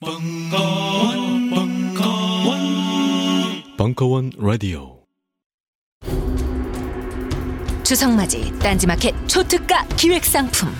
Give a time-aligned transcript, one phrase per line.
[0.00, 2.60] 벙커원, 벙커원,
[3.76, 5.00] 벙커원 라디오.
[7.82, 10.72] 주성맞이 딴지마켓 초특가 기획 상품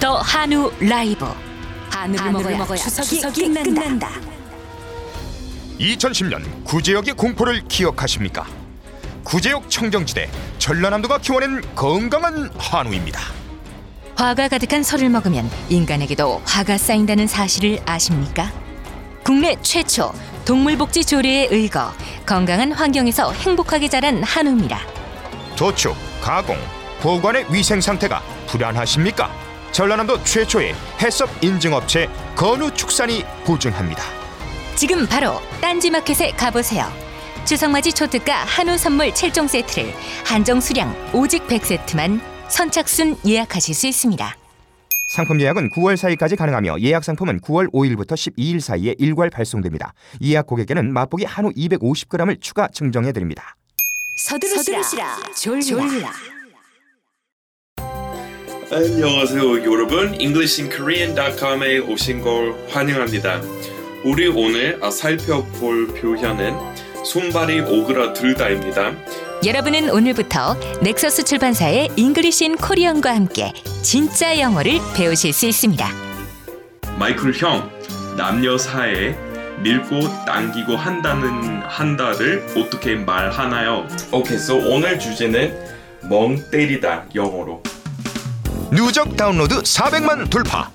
[0.00, 1.24] 더 한우 라이브
[1.88, 3.62] 한우를, 먹어야, 먹어야 추석이, 추석이 끝난다.
[3.80, 4.10] 끝난다.
[5.78, 8.44] 2010년 구제역의 공포를 기억하십니까?
[9.22, 10.28] 구제역 청정지대
[10.58, 13.20] 전라남도가 키워낸 건강한 한우입니다.
[14.16, 18.63] 화가 가득한 설을 먹으면 인간에게도 화가 쌓인다는 사실을 아십니까?
[19.24, 20.12] 국내 최초
[20.44, 21.90] 동물복지 조례에 의거
[22.26, 24.78] 건강한 환경에서 행복하게 자란 한우입니다.
[25.56, 26.58] 도축, 가공,
[27.00, 29.30] 보관의 위생 상태가 불안하십니까?
[29.72, 34.04] 전라남도 최초의 해썹 인증업체 건우축산이 보증합니다.
[34.76, 36.86] 지금 바로 딴지마켓에 가보세요.
[37.46, 39.94] 추석맞이 초특가 한우 선물 7종 세트를
[40.26, 44.36] 한정 수량 오직 100세트만 선착순 예약하실 수 있습니다.
[45.14, 49.94] 상품 예약은 9월 4일까지 가능하며 예약 상품은 9월 5일부터 12일 사이에 일괄 발송됩니다.
[50.22, 53.54] 예약 고객에는 맛보기 한우 250g을 추가 증정해 드립니다.
[54.16, 54.82] 서두르시라,
[55.36, 55.60] 졸라.
[55.60, 56.12] 졸라.
[58.72, 63.40] 안녕하세요 여러분 EnglishinKorean.com에 오신 걸 환영합니다
[64.04, 66.54] 우리 오늘 살펴볼 표현은
[67.04, 68.96] 손발이 오그라들다입니다
[69.44, 75.86] 여러분은 오늘부터 넥서스 출판사의 English in Korean과 함께 진짜 영어를 배우실 수 있습니다.
[76.98, 77.70] 마이클 형
[78.16, 79.14] 남녀 사이에
[79.62, 83.86] 밀고 당기고 한다는 한다를 어떻게 말하나요?
[84.12, 85.54] 오케이, so 오늘 주제는
[86.08, 87.62] 멍 때리다 영어로.
[88.70, 90.70] 누적 다운로드 400만 돌파.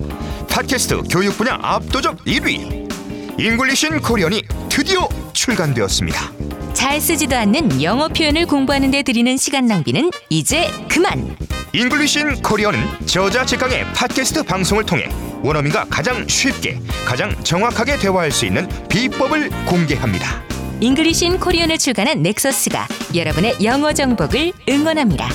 [0.50, 2.90] 팟캐스트 교육 분야 압도적 1위.
[3.40, 10.12] English in Korean이 드디어 출간되었습니다 잘 쓰지도 않는 영어 표현을 공부하는 데 들이는 시간 낭비는
[10.30, 11.36] 이제 그만.
[11.74, 15.10] English in Korean은 저자 직강의 팟캐스트 방송을 통해
[15.44, 20.42] 원어민과 가장 쉽게 가장 정확하게 대화할 수 있는 비법을 공개합니다.
[20.80, 25.28] English in Korean을 출간한 넥서스가 여러분의 영어 정복을 응원합니다.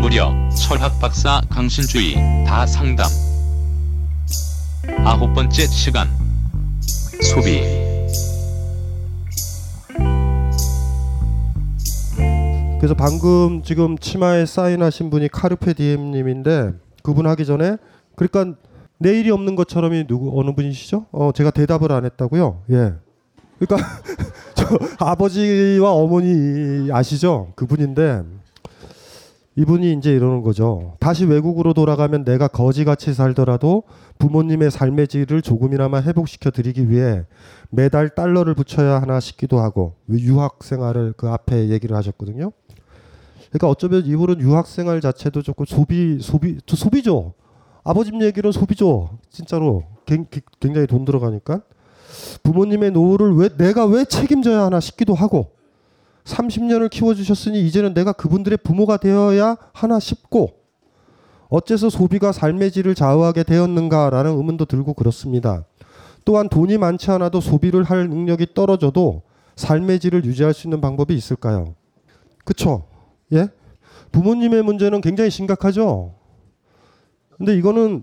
[0.00, 2.14] 무려 철학 박사 강신주의
[2.46, 3.08] 다 상담
[5.04, 6.08] 아홉 번째 시간
[7.22, 7.62] 소비
[12.78, 17.76] 그래서 방금 지금 치마에 사인하신 분이 카르페 디엠 님인데 그분 하기 전에
[18.14, 18.58] 그러니까
[18.98, 21.06] 내일이 없는 것처럼이 누구 어느 분이시죠?
[21.12, 22.62] 어 제가 대답을 안 했다고요.
[22.70, 22.94] 예.
[23.58, 23.88] 그러니까
[24.54, 27.52] 저 아버지와 어머니 아시죠?
[27.56, 28.22] 그분인데
[29.58, 30.96] 이분이 이제 이러는 거죠.
[31.00, 33.84] 다시 외국으로 돌아가면 내가 거지같이 살더라도
[34.18, 37.24] 부모님의 삶의 질을 조금이나마 회복시켜 드리기 위해
[37.70, 42.52] 매달 달러를 붙여야 하나 싶기도 하고 유학 생활을 그 앞에 얘기를 하셨거든요.
[43.48, 47.32] 그러니까 어쩌면 이분은 유학 생활 자체도 조금 소비 소비 저 소비죠.
[47.82, 49.18] 아버님 얘기는 소비죠.
[49.30, 49.84] 진짜로
[50.60, 51.62] 굉장히 돈 들어가니까
[52.42, 55.55] 부모님의 노후를 왜 내가 왜 책임져야 하나 싶기도 하고
[56.26, 60.60] 30년을 키워주셨으니 이제는 내가 그분들의 부모가 되어야 하나 싶고
[61.48, 65.64] 어째서 소비가 삶의 질을 좌우하게 되었는가라는 의문도 들고 그렇습니다.
[66.24, 69.22] 또한 돈이 많지 않아도 소비를 할 능력이 떨어져도
[69.54, 71.76] 삶의 질을 유지할 수 있는 방법이 있을까요?
[72.44, 72.88] 그쵸?
[73.32, 73.48] 예?
[74.10, 76.14] 부모님의 문제는 굉장히 심각하죠?
[77.36, 78.02] 근데 이거는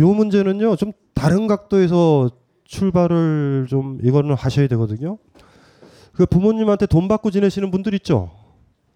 [0.00, 2.30] 요 문제는요, 좀 다른 각도에서
[2.64, 5.18] 출발을 좀 이거는 하셔야 되거든요.
[6.14, 8.30] 그 부모님한테 돈 받고 지내시는 분들 있죠.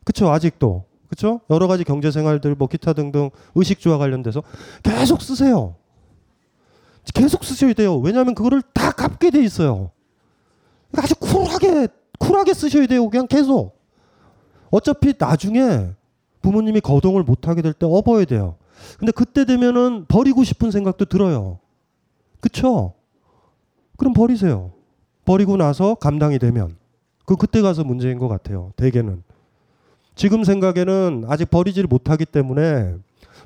[0.05, 4.43] 그쵸 아직도 그쵸 여러 가지 경제 생활들 뭐 기타 등등 의식주와 관련돼서
[4.83, 5.75] 계속 쓰세요.
[7.15, 7.97] 계속 쓰셔야 돼요.
[7.99, 9.91] 왜냐하면 그거를 다 갚게 돼 있어요.
[10.91, 13.09] 그러니까 아주 쿨하게 쿨하게 쓰셔야 돼요.
[13.09, 13.79] 그냥 계속.
[14.71, 15.91] 어차피 나중에
[16.43, 18.57] 부모님이 거동을 못하게 될 때 업어야 돼요.
[18.99, 21.59] 근데 그때 되면은 버리고 싶은 생각도 들어요.
[22.41, 22.95] 그쵸?
[23.97, 24.73] 그럼 버리세요.
[25.25, 26.77] 버리고 나서 감당이 되면.
[27.29, 28.73] 그 그때 가서 문제인 것 같아요.
[28.77, 29.23] 대개는.
[30.15, 32.95] 지금 생각에는 아직 버리지를 못하기 때문에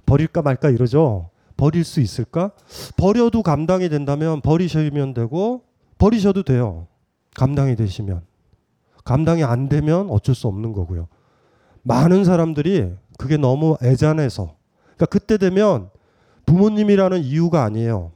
[0.06, 1.30] 버릴까 말까 이러죠.
[1.56, 2.52] 버릴 수 있을까?
[2.96, 5.64] 버려도 감당이 된다면 버리시면 되고
[5.98, 6.86] 버리셔도 돼요.
[7.34, 8.22] 감당이 되시면.
[9.04, 11.08] 감당이 안 되면 어쩔 수 없는 거고요.
[11.82, 14.54] 많은 사람들이 그게 너무 애잔해서
[14.94, 15.90] 그러니까 그때 되면
[16.46, 18.12] 부모님이라는 이유가 아니에요.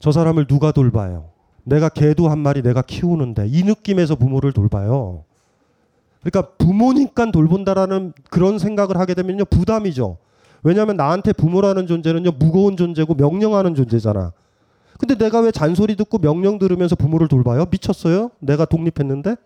[0.00, 1.33] 저 사람을 누가 돌봐요?
[1.64, 5.24] 내가 개도 한 마리 내가 키우는데 이 느낌에서 부모를 돌봐요.
[6.22, 10.16] 그러니까 부모니까 돌본다라는 그런 생각을 하게 되면요 부담이죠.
[10.62, 14.32] 왜냐하면 나한테 부모라는 존재는요 무거운 존재고 명령하는 존재잖아.
[14.98, 17.66] 근데 내가 왜 잔소리 듣고 명령 들으면서 부모를 돌봐요?
[17.70, 18.30] 미쳤어요?
[18.38, 19.36] 내가 독립했는데?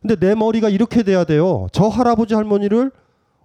[0.00, 1.66] 근데 내 머리가 이렇게 돼야 돼요.
[1.72, 2.92] 저 할아버지 할머니를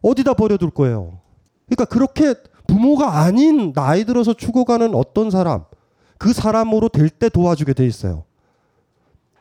[0.01, 1.17] 어디다 버려둘 거예요.
[1.65, 2.35] 그러니까 그렇게
[2.67, 5.63] 부모가 아닌 나이 들어서 죽어가는 어떤 사람
[6.23, 8.23] 그 사람으로 될 때 도와주게 돼 있어요.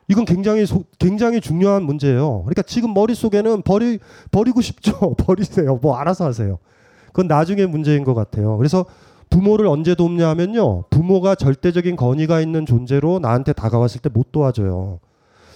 [0.08, 2.43] 이건 굉장히 소, 굉장히 중요한 문제예요.
[2.43, 4.00] 그러니까 지금 머릿속에는 버리
[4.32, 5.14] 버리고 싶죠.
[5.14, 5.76] 버리세요.
[5.81, 6.58] 뭐 알아서 하세요.
[7.06, 8.56] 그건 나중에 문제인 것 같아요.
[8.56, 8.84] 그래서
[9.31, 10.87] 부모를 언제 돕냐 하면요.
[10.90, 14.99] 부모가 절대적인 권위가 있는 존재로 나한테 다가왔을 때 못 도와줘요.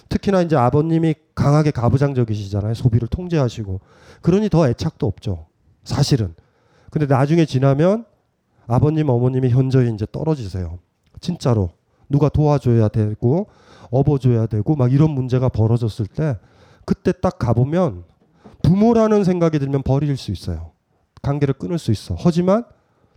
[0.07, 2.73] 특히나 이제 아버님이 강하게 가부장적이시잖아요.
[2.73, 3.81] 소비를 통제하시고.
[4.21, 5.47] 그러니 더 애착도 없죠.
[5.83, 6.33] 사실은.
[6.89, 8.05] 근데 나중에 지나면
[8.65, 10.79] 아버님, 어머님이 현저히 이제 떨어지세요.
[11.19, 11.69] 진짜로.
[12.09, 13.47] 누가 도와줘야 되고,
[13.91, 16.37] 업어줘야 되고, 막 이런 문제가 벌어졌을 때,
[16.85, 18.03] 그때 딱 가보면
[18.63, 20.71] 부모라는 생각이 들면 버릴 수 있어요.
[21.21, 22.15] 관계를 끊을 수 있어.
[22.17, 22.63] 하지만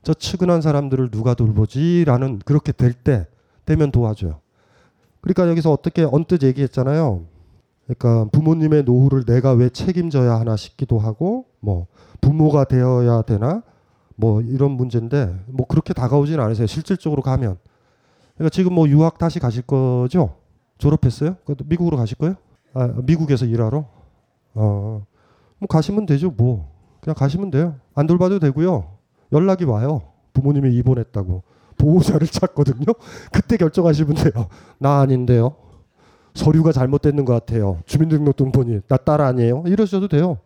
[0.02, 3.26] 저 측은한 사람들을 누가 돌보지라는 그렇게 될 때
[3.66, 4.40] 되면 도와줘요.
[5.20, 7.24] 그러니까 여기서 어떻게 언뜻 얘기했잖아요.
[7.86, 11.86] 그러니까 부모님의 노후를 내가 왜 책임져야 하나 싶기도 하고 뭐
[12.20, 13.62] 부모가 되어야 되나
[14.16, 16.66] 뭐 이런 문제인데 뭐 그렇게 다가오진 않으세요.
[16.66, 17.58] 실질적으로 가면.
[18.40, 20.36] 그러니까 지금 뭐 유학 다시 가실 거죠?
[20.78, 21.36] 졸업했어요?
[21.66, 22.36] 미국으로 가실 거예요?
[22.72, 23.84] 아, 미국에서 일하러?
[24.54, 25.04] 어,
[25.58, 26.66] 뭐 가시면 되죠, 뭐.
[27.02, 27.74] 그냥 가시면 돼요.
[27.94, 28.92] 안 돌봐도 되고요.
[29.32, 30.00] 연락이 와요.
[30.32, 31.42] 부모님이 입원했다고.
[31.76, 32.86] 보호자를 찾거든요.
[33.30, 34.46] 그때 결정하시면 돼요.
[34.78, 35.56] 나 아닌데요.
[36.32, 37.82] 서류가 잘못됐는 것 같아요.
[37.84, 39.64] 주민등록등 보니 나딸 아니에요.
[39.66, 40.38] 이러셔도 돼요.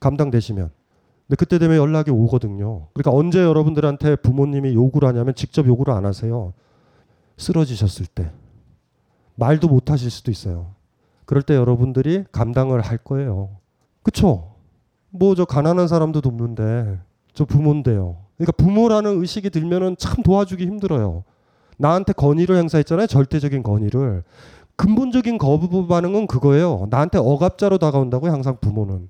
[0.00, 0.70] 감당되시면.
[1.28, 2.86] 근데 그때 되면 연락이 오거든요.
[2.94, 6.54] 그러니까 언제 여러분들한테 부모님이 욕을 하냐면 직접 욕을 안 하세요.
[7.40, 8.30] 쓰러지셨을 때.
[9.34, 10.74] 말도 못 하실 수도 있어요.
[11.24, 13.50] 그럴 때 여러분들이 감당을 할 거예요.
[14.02, 14.54] 그쵸?
[15.10, 16.98] 뭐 저 가난한 사람도 돕는데
[17.34, 18.18] 저 부모인데요.
[18.36, 21.24] 그러니까 부모라는 의식이 들면은 참 도와주기 힘들어요.
[21.78, 23.06] 나한테 건의를 행사했잖아요.
[23.06, 24.22] 절대적인 건의를.
[24.76, 26.86] 근본적인 거부 반응은 그거예요.
[26.90, 28.30] 나한테 억압자로 다가온다고요.
[28.32, 29.08] 항상 부모는.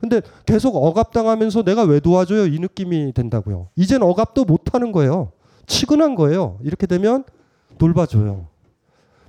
[0.00, 2.46] 근데 계속 억압당하면서 내가 왜 도와줘요?
[2.46, 3.68] 이 느낌이 된다고요.
[3.74, 5.32] 이젠 억압도 못하는 거예요.
[5.66, 6.58] 치근한 거예요.
[6.62, 7.24] 이렇게 되면
[7.78, 8.46] 돌봐줘요.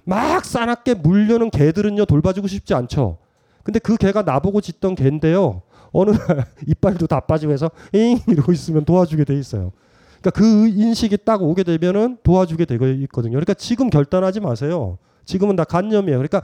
[0.03, 3.17] 막 싸납게 물려는 개들은요 돌봐주고 싶지 않죠.
[3.63, 5.61] 근데 그 개가 나보고 짖던 개인데요.
[5.91, 9.71] 어느 날 이빨도 다 빠지고 해서 잉 이러고 있으면 도와주게 돼 있어요.
[10.21, 13.33] 그러니까 그 인식이 딱 오게 되면은 도와주게 되고 있거든요.
[13.33, 14.97] 그러니까 지금 결단하지 마세요.
[15.25, 16.17] 지금은 다 간념이에요.
[16.17, 16.41] 그러니까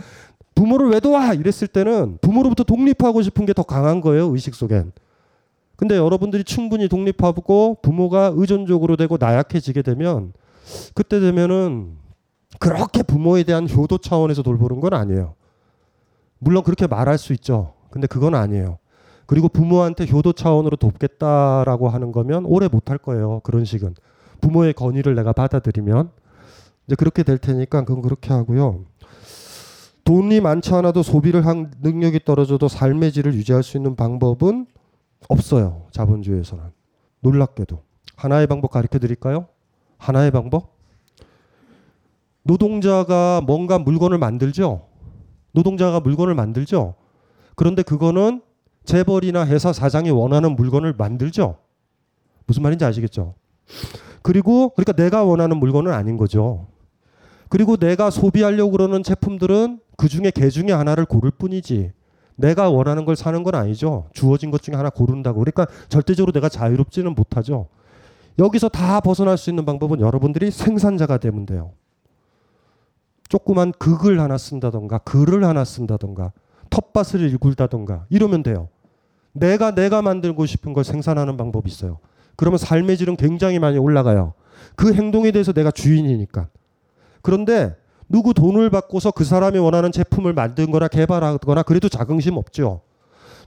[0.53, 4.31] 부모를 왜 도와 이랬을 때는 부모로부터 독립하고 싶은 게 더 강한 거예요.
[4.33, 4.91] 의식 속엔.
[5.75, 10.31] 근데 여러분들이 충분히 독립하고 부모가 의존적으로 되고 나약해지게 되면
[10.93, 11.97] 그때 되면은
[12.59, 15.35] 그렇게 부모에 대한 효도 차원에서 돌보는 건 아니에요.
[16.39, 17.73] 물론 그렇게 말할 수 있죠.
[17.89, 18.77] 근데 그건 아니에요.
[19.25, 23.41] 그리고 부모한테 효도 차원으로 돕겠다라고 하는 거면 오래 못 할 거예요.
[23.43, 23.95] 그런 식은.
[24.41, 26.11] 부모의 건의를 내가 받아들이면
[26.87, 28.85] 이제 그렇게 될 테니까 그건 그렇게 하고요.
[30.03, 34.67] 돈이 많지 않아도 소비를 한 능력이 떨어져도 삶의 질을 유지할 수 있는 방법은
[35.29, 35.87] 없어요.
[35.91, 36.63] 자본주의에서는.
[37.21, 37.81] 놀랍게도.
[38.15, 39.47] 하나의 방법 가르쳐 드릴까요?
[39.97, 40.75] 하나의 방법?
[42.43, 44.87] 노동자가 뭔가 물건을 만들죠.
[45.51, 46.95] 노동자가 물건을 만들죠.
[47.55, 48.41] 그런데 그거는
[48.83, 51.57] 재벌이나 회사 사장이 원하는 물건을 만들죠.
[52.45, 53.33] 무슨 말인지 아시겠죠?
[54.21, 56.67] 그리고 그러니까 내가 원하는 물건은 아닌 거죠.
[57.49, 61.91] 그리고 내가 소비하려고 그러는 제품들은 그 중에 개 중에 하나를 고를 뿐이지.
[62.35, 64.09] 내가 원하는 걸 사는 건 아니죠.
[64.13, 65.39] 주어진 것 중에 하나 고른다고.
[65.39, 67.67] 그러니까 절대적으로 내가 자유롭지는 못하죠.
[68.37, 71.71] 여기서 다 벗어날 수 있는 방법은 여러분들이 생산자가 되면 돼요.
[73.29, 76.31] 조그만 극을 하나 쓴다던가 글을 하나 쓴다던가
[76.69, 78.69] 텃밭을 일굴다던가 이러면 돼요.
[79.31, 81.99] 내가 내가 만들고 싶은 걸 생산하는 방법이 있어요.
[82.35, 84.33] 그러면 삶의 질은 굉장히 많이 올라가요.
[84.75, 86.47] 그 행동에 대해서 내가 주인이니까.
[87.21, 87.75] 그런데
[88.07, 92.81] 누구 돈을 받고서 그 사람이 원하는 제품을 만든 거나 개발하거나 그래도 자긍심 없죠.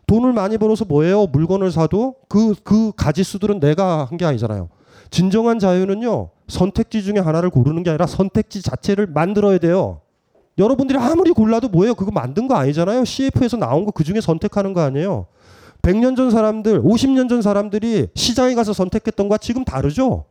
[0.07, 1.27] 돈을 많이 벌어서 뭐예요?
[1.27, 4.69] 물건을 사도 그, 그 가지수들은 내가 한 게 아니잖아요.
[5.11, 10.01] 진정한 자유는요, 선택지 중에 하나를 고르는 게 아니라 선택지 자체를 만들어야 돼요.
[10.59, 11.95] 여러분들이 아무리 골라도 뭐예요?
[11.95, 13.05] 그거 만든 거 아니잖아요.
[13.05, 15.27] CF에서 나온 거 그 중에 선택하는 거 아니에요.
[15.83, 20.25] 100년 전 사람들, 50년 전 사람들이 시장에 가서 선택했던 거와 지금 다르죠?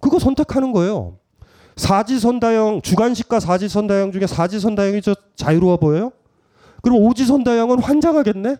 [0.00, 1.18] 그거 선택하는 거예요.
[1.76, 6.12] 사지선다형, 주간식과 사지선다형 중에 사지선다형이 저 자유로워 보여요?
[6.82, 8.56] 그럼 오지선다형은 환장하겠네?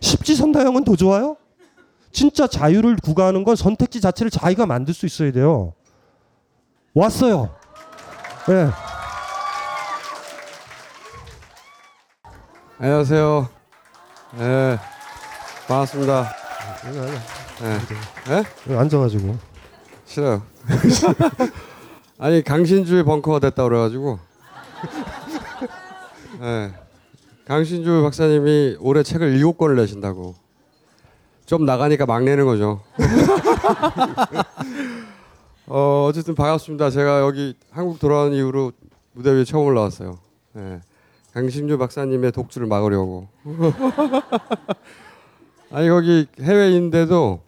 [0.00, 1.36] 십지선다형은 더 좋아요?
[2.12, 5.74] 진짜 자유를 구가하는 건 선택지 자체를 자기가 만들 수 있어야 돼요.
[6.94, 7.54] 왔어요.
[8.48, 8.52] 예.
[8.54, 8.70] 네.
[12.78, 13.48] 안녕하세요.
[14.34, 14.38] 예.
[14.38, 14.78] 네.
[15.66, 16.32] 반갑습니다.
[17.62, 18.42] 예?
[18.66, 18.76] 네?
[18.76, 19.36] 앉아가지고.
[20.06, 20.42] 싫어요.
[22.18, 24.18] 아니 강신주의 벙커가 됐다 그래가지고.
[26.40, 26.72] 네.
[27.46, 30.34] 강신주 박사님이 올해 책을 일곱 권을 내신다고.
[31.48, 32.82] 좀 나가니까 막 내는 거죠.
[35.66, 36.90] 어, 어쨌든 반갑습니다.
[36.90, 38.72] 제가 여기 한국 돌아온 이후로
[39.14, 40.18] 무대 위에 처음 올라왔어요.
[40.52, 40.80] 네.
[41.32, 43.28] 강심주 박사님의 독주를 막으려고.
[45.72, 47.40] 아니 거기 해외인데도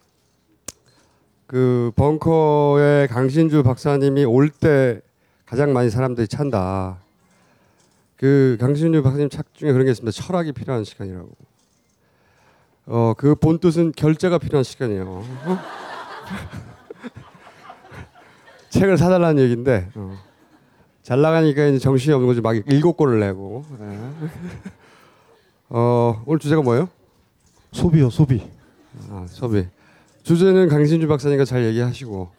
[1.46, 5.02] 그 벙커에 강신주 박사님이 올 때
[5.44, 6.96] 가장 많이 사람들이 찬다.
[8.16, 10.10] 그 강신주 박사님 책 중에 그런 게 있습니다.
[10.22, 11.28] 철학이 필요한 시간이라고.
[12.92, 15.24] 어, 그 본 뜻은 결제가 필요한 시간이에요.
[18.70, 20.16] 책을 사달라는 얘기인데 어.
[21.02, 23.64] 잘 나가니까 이제 정신이 없는 거지 막 일곱 권을 내고.
[23.80, 23.98] 예.
[25.70, 26.88] 어, 오늘 주제가 뭐예요?
[27.72, 28.42] 소비요 소비.
[29.10, 29.66] 아, 소비.
[30.24, 32.30] 주제는 강신주 박사님과 잘 얘기하시고.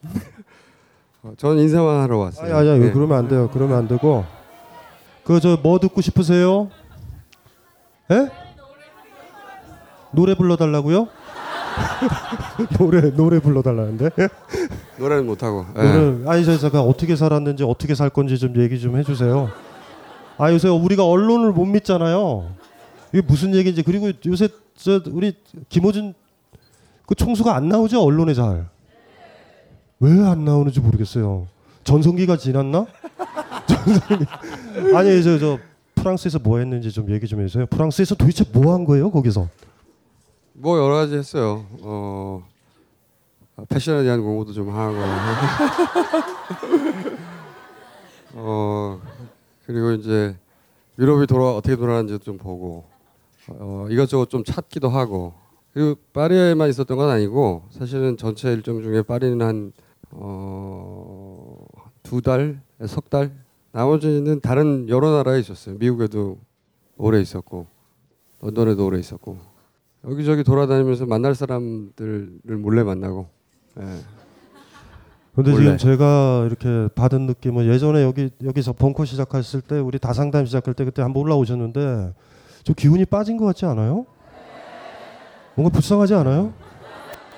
[1.24, 2.55] 어, 저는 인사만 하러 왔어요.
[2.55, 2.91] 아니 아니 네.
[2.91, 3.50] 그러면 안 돼요.
[3.53, 4.25] 그러면 안 되고.
[5.24, 6.70] 그 저 뭐 듣고 싶으세요?
[8.12, 8.29] 에?
[10.12, 11.08] 노래 불러달라고요?
[12.77, 14.10] 노래 노래 불러달라는데?
[15.00, 15.65] 노래는 못 하고.
[15.77, 15.82] 예.
[15.82, 19.50] 노래 아니 저 제가 어떻게 살았는지 어떻게 살 건지 좀 얘기 좀 해주세요.
[20.38, 22.51] 아 요새 우리가 언론을 못 믿잖아요.
[23.13, 25.34] 이게 무슨 얘기인지 그리고 요새 저 우리
[25.70, 26.13] 김호준
[27.06, 28.68] 그 총수가 안 나오죠 언론에 잘.
[30.00, 31.48] 왜 안 나오는지 모르겠어요.
[31.84, 32.86] 전성기가 지났나?
[33.68, 34.25] 전성기.
[34.96, 35.58] 아니 저저
[35.96, 37.65] 프랑스에서 뭐 했는지 좀 얘기 좀 해주세요.
[37.68, 39.48] 프랑스에서 도대체 뭐 한 거예요 거기서?
[40.62, 41.65] 뭐 여러 가지 했어요.
[41.82, 42.48] 어,
[43.68, 44.96] 패션에 대한 공부도 좀 하고.
[48.36, 49.01] 어,
[49.65, 50.38] 그리고 이제
[51.00, 52.86] 유럽이 돌아 어떻게 돌아가는지 좀 보고
[53.48, 55.34] 어, 이것저것 좀 찾기도 하고
[55.74, 59.74] 그리고 파리에만 있었던 건 아니고 사실은 전체 일정 중에 파리는 한
[60.12, 61.58] 어,
[62.03, 63.32] 두 달, 석 달.
[63.72, 65.77] 나머지는 다른 여러 나라에 있었어요.
[65.80, 66.38] 미국에도
[66.98, 67.65] 오래 있었고
[68.41, 69.50] 런던에도 오래 있었고
[70.08, 73.27] 여기저기 돌아다니면서 만날 사람들을 몰래 만나고.
[73.79, 73.84] 예.
[75.36, 75.63] 근데 원래.
[75.63, 80.84] 지금 제가 이렇게 받은 느낌은 예전에 여기 여기서 벙커 시작했을 때 우리 다상담 시작할 때
[80.84, 82.13] 그때 한번 올라오셨는데
[82.63, 84.05] 좀 기운이 빠진 것 같지 않아요?
[85.55, 86.53] 뭔가 불쌍하지 않아요?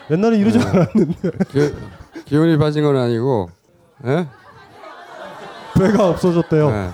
[0.09, 0.65] 옛날에 이러지 네.
[0.65, 1.73] 않았는데 기,
[2.25, 3.49] 기운이 빠진 건 아니고
[4.05, 4.27] 예?
[5.77, 6.69] 배가 없어졌대요.
[6.69, 6.89] 예.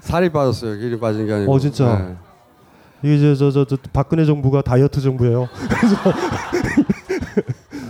[0.00, 0.76] 살이 빠졌어요.
[0.78, 1.52] 기운이 빠진 게 아니고.
[1.52, 2.16] 어, 진짜?
[3.02, 5.48] 이게 이제 저저 저, 저 박근혜 정부가 다이어트 정부예요.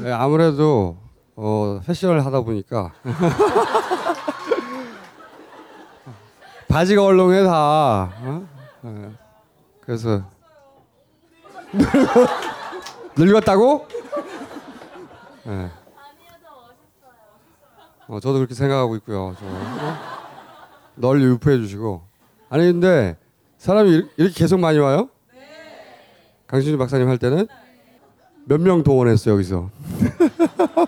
[0.04, 0.08] 예.
[0.08, 0.96] 예, 아무래도
[1.36, 2.92] 어, 패션을 하다 보니까
[6.68, 8.10] 바지가 얼렁해 다.
[8.22, 8.46] 어?
[8.86, 9.10] 예.
[9.82, 10.22] 그래서
[13.16, 13.86] 늙었다고?
[15.48, 15.70] 예.
[18.08, 19.34] 어, 저도 그렇게 생각하고 있고요.
[19.38, 19.44] 저.
[19.46, 20.12] 어?
[20.94, 22.02] 널 유포해 주시고.
[22.48, 23.16] 아니 근데
[23.62, 25.08] 사람이 이렇게- 계속 많이 와요?
[26.48, 27.46] 강신주 박사님 할 때는
[28.44, 29.70] 몇 명 동원했어 여기서.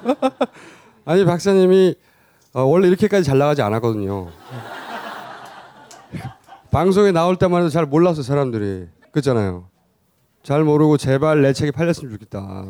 [1.06, 1.94] 아니 박사님이
[2.52, 4.26] 어, 원래 이렇게까지 잘 나가지 않았거든요.
[6.72, 8.88] 방송에 나올 때만 해도 잘 몰랐어 사람들이.
[9.12, 9.68] 그렇잖아요.
[10.42, 12.64] 잘 모르고 제발 내 책이 팔렸으면 좋겠다.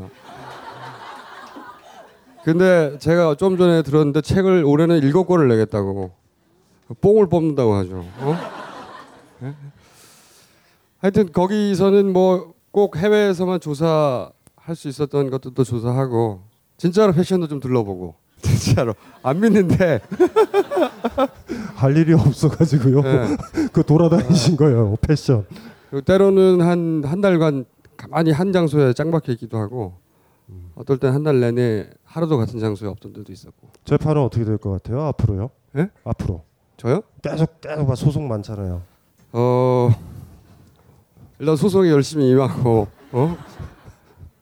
[2.44, 6.12] 근데 제가 좀 전에 들었는데 책을 올해는 일곱 권을 내겠다고
[7.00, 8.04] 뽕을 뽑는다고 하죠.
[8.18, 8.36] 어?
[11.04, 11.06] 예?
[11.06, 16.40] 하여튼 거기서는 뭐 꼭 해외에서만 조사할 수 있었던 것들도 조사하고
[16.76, 20.00] 진짜로 패션도 좀 둘러보고 진짜로 안 믿는데
[21.76, 22.98] 할 일이 없어가지고요.
[23.04, 23.36] 예.
[23.72, 25.46] 그 돌아다니신 거예요 패션.
[25.88, 27.64] 그리고 때로는 한 한 달간
[27.96, 29.94] 가만히 한 장소에 짱 박혀 있기도 하고
[30.74, 34.72] 어떨 땐 한 달 내내 하루도 같은 장소에 없던 데도 있었고 재판은 어떻게 될 것
[34.72, 35.50] 같아요 앞으로요?
[35.76, 35.90] 예?
[36.02, 36.42] 앞으로
[36.76, 37.02] 저요?
[37.22, 38.82] 계속 계속 막 소송 많잖아요.
[39.32, 39.90] 어
[41.38, 43.36] 일단 소송에 열심히 임하고 어?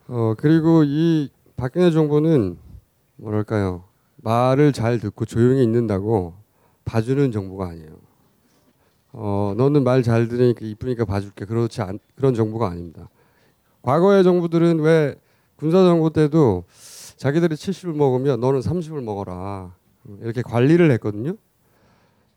[0.08, 2.58] 어 그리고 이 박근혜 정부는
[3.16, 3.84] 뭐랄까요
[4.16, 6.34] 말을 잘 듣고 조용히 있는다고
[6.84, 7.90] 봐주는 정부가 아니에요.
[9.14, 13.08] 어 너는 말 잘 들으니까 이쁘니까 봐줄게 그렇지 않 그런 정부가 아닙니다.
[13.82, 15.16] 과거의 정부들은 왜
[15.56, 16.64] 군사 정부 때도
[17.16, 19.74] 자기들이 70을 먹으면 너는 30을 먹어라
[20.20, 21.34] 이렇게 관리를 했거든요.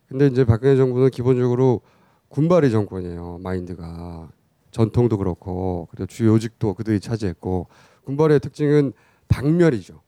[0.07, 1.81] 근데 이제 박근혜 정부는 기본적으로
[2.29, 3.39] 군발이 정권이에요.
[3.41, 4.29] 마인드가
[4.75, 7.69] 전통도 그렇고 그리고 주요 요직도 그들이 차지했고
[8.03, 8.91] 군발의 특징은
[9.29, 10.01] 박멸이죠.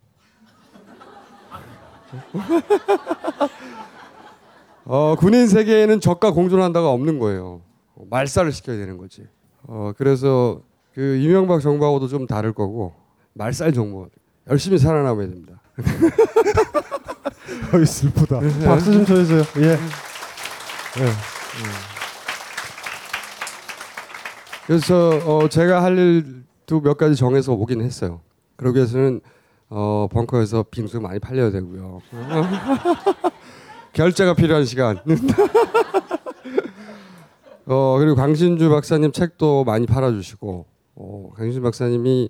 [4.83, 7.61] 어, 군인 세계에는 적과 공존한다가 없는 거예요.
[8.09, 9.25] 말살을 시켜야 되는 거지.
[9.63, 10.61] 어, 그래서
[10.93, 12.93] 그 이명박 정부하고도 좀 다를 거고
[13.35, 14.09] 말살 정부
[14.49, 15.61] 열심히 살아남아야 됩니다.
[17.73, 18.41] 어이 슬프다.
[18.65, 19.43] 박수 좀 쳐주세요.
[19.59, 19.71] 예.
[19.71, 19.77] 예.
[24.67, 28.19] 그래서 어, 제가 할 일도 몇 가지 정해서 오긴 했어요.
[28.57, 29.21] 그러기 위해서는
[29.69, 32.01] 어, 벙커에서 빙수 많이 팔려야 되고요.
[33.93, 34.99] 결제가 필요한 시간.
[37.65, 42.29] 어, 그리고 강신주 박사님 책도 많이 팔아주시고 어, 강신주 박사님이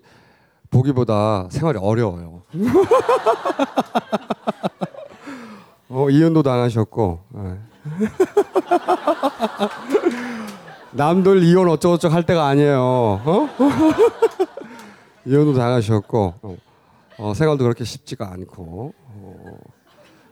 [0.69, 2.43] 보기보다 생활이 어려워요.
[5.89, 7.57] 어, 이혼도 당하셨고 예.
[10.91, 12.79] 남들 이혼 어쩌고저쩌고 할 때가 아니에요.
[12.79, 13.49] 어?
[15.25, 16.57] 이혼도 당하셨고 어,
[17.17, 19.57] 어, 생활도 그렇게 쉽지가 않고 어,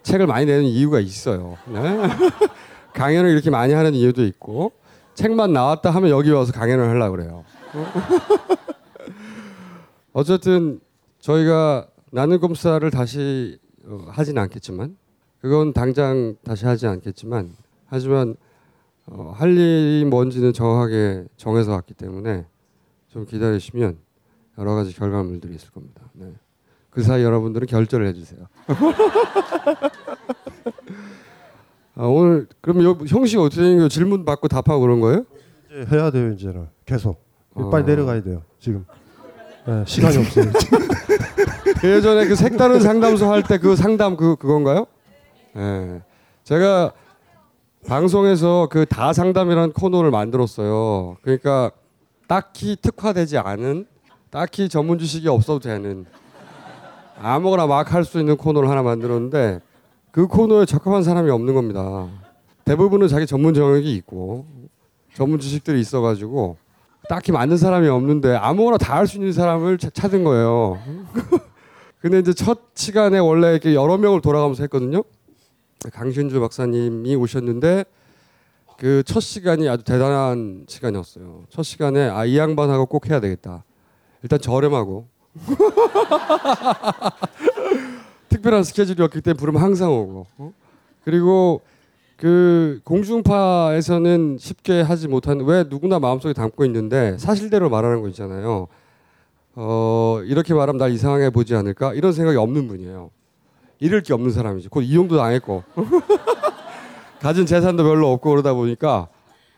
[0.03, 1.57] 책을 많이 내는 이유가 있어요.
[1.67, 1.81] 네?
[2.93, 4.71] 강연을 이렇게 많이 하는 이유도 있고
[5.15, 7.43] 책만 나왔다 하면 여기 와서 강연을 하려고 그래요.
[10.13, 10.79] 어쨌든
[11.19, 14.95] 저희가 나는 꼼사를 다시 어, 하진 않겠지만
[15.41, 17.55] 그건 당장 다시 하지 않겠지만
[17.87, 18.35] 하지만
[19.07, 22.45] 어, 할 일이 뭔지는 정확하게 정해서 왔기 때문에
[23.09, 23.97] 좀 기다리시면
[24.57, 26.01] 여러 가지 결과물들이 있을 겁니다.
[26.13, 26.33] 네.
[26.89, 28.47] 그 사이 여러분들은 결절을 해주세요.
[31.97, 33.87] 아, 오늘 그럼 요, 형식 어떻게 되는?
[33.89, 35.23] 질문 받고 답하고 그런 거예요?
[35.69, 37.69] 이제 해야 돼요 이제는 계속 어.
[37.69, 38.85] 빨리 내려가야 돼요 지금
[39.65, 40.45] 네, 시간이 없어요.
[41.81, 44.85] 그 예전에 그 색다른 상담소 할 때 그 상담 그 그건가요?
[45.57, 46.01] 예.
[46.43, 46.91] 제가
[47.87, 51.17] 방송에서 그 다 상담이라는 코너를 만들었어요.
[51.21, 51.71] 그러니까
[52.27, 53.85] 딱히 특화되지 않은
[54.31, 56.05] 딱히 전문 지식이 없어도 되는
[57.21, 59.59] 아무거나 막 할 수 있는 코너를 하나 만들었는데
[60.11, 62.07] 그 코너에 적합한 사람이 없는 겁니다.
[62.65, 64.45] 대부분은 자기 전문 영역이 있고
[65.13, 66.57] 전문 지식들이 있어가지고
[67.07, 70.79] 딱히 맞는 사람이 없는데 아무거나 다 할 수 있는 사람을 차- 찾은 거예요.
[72.01, 75.03] 근데 이제 첫 시간에 원래 이렇게 여러 명을 돌아가면서 했거든요.
[75.93, 77.85] 강신주 박사님이 오셨는데
[78.77, 81.43] 그 첫 시간이 아주 대단한 시간이었어요.
[81.49, 83.63] 첫 시간에 아 이 양반하고 꼭 해야 되겠다.
[84.23, 85.07] 일단 저렴하고
[88.29, 90.53] 특별한 스케줄이었기 때문에 부르면 항상 오고 어?
[91.03, 91.61] 그리고
[92.17, 98.67] 그 공중파에서는 쉽게 하지 못한 왜 누구나 마음속에 담고 있는데 사실대로 말하는 거 있잖아요.
[99.55, 103.11] 어 이렇게 말하면 날 이상하게 보지 않을까 이런 생각이 없는 분이에요.
[103.79, 104.69] 잃을 게 없는 사람이지.
[104.69, 105.63] 곧 이용도 당했고
[107.21, 109.07] 가진 재산도 별로 없고 그러다 보니까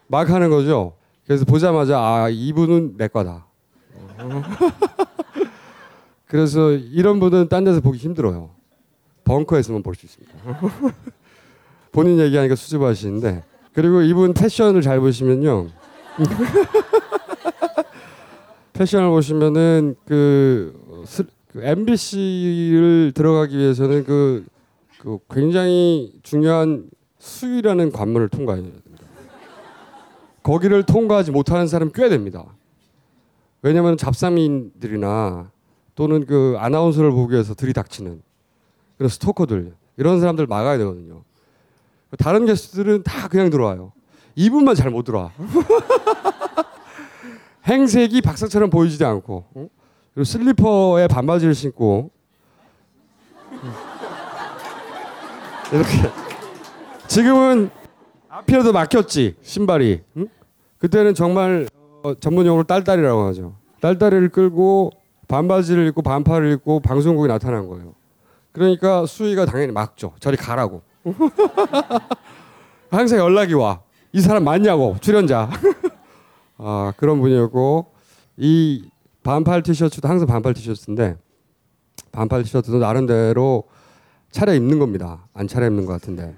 [0.07, 0.93] 막 하는 거죠.
[1.25, 3.45] 그래서 보자마자 아 이분은 내 거다.
[6.27, 8.49] 그래서 이런 분은 딴 데서 보기 힘들어요.
[9.23, 10.33] 벙커에서만 볼 수 있습니다.
[11.91, 15.67] 본인 얘기하니까 수줍어하시는데 그리고 이분 패션을 잘 보시면요.
[18.73, 21.25] 패션을 보시면은 그, 스-
[21.57, 24.45] 그 MBC를 들어가기 위해서는 그,
[24.99, 28.87] 그 굉장히 중요한 수위라는 관문을 통과해야 됩니다.
[30.43, 32.45] 거기를 통과하지 못하는 사람 꽤 됩니다.
[33.63, 35.49] 왜냐하면 잡상인들이나
[35.95, 38.21] 또는 그 아나운서를 보기 위해서 들이닥치는
[38.97, 41.23] 그런 스토커들 이런 사람들 막아야 되거든요.
[42.19, 43.93] 다른 게스트들은 다 그냥 들어와요.
[44.35, 45.31] 이분만 잘 못 들어와.
[47.65, 49.67] 행색이 박사처럼 보이지도 않고 어?
[50.17, 52.09] 그리고 슬리퍼에 반바지를 신고.
[55.71, 56.11] 이렇게.
[57.05, 57.69] 지금은
[58.27, 60.01] 앞이라도 막혔지 신발이.
[60.17, 60.27] 응?
[60.79, 61.67] 그때는 정말
[62.01, 63.53] 어, 전문용어로 딸딸이라고 하죠.
[63.79, 64.89] 딸딸이를 끌고
[65.27, 67.93] 반바지를 입고 반팔을 입고 방송국에 나타난 거예요.
[68.53, 70.13] 그러니까 수위가 당연히 막죠.
[70.19, 70.81] 저리 가라고.
[72.89, 73.81] 항상 연락이 와.
[74.13, 75.51] 이 사람 맞냐고 출연자.
[76.57, 77.91] 아 그런 분이었고
[78.37, 78.89] 이
[79.27, 81.17] 반팔 티셔츠도 항상 반팔 티셔츠인데
[82.13, 83.65] 반팔 티셔츠도 나름대로
[84.31, 85.27] 차려 입는 겁니다.
[85.33, 86.33] 안 차려 입는 것 같은데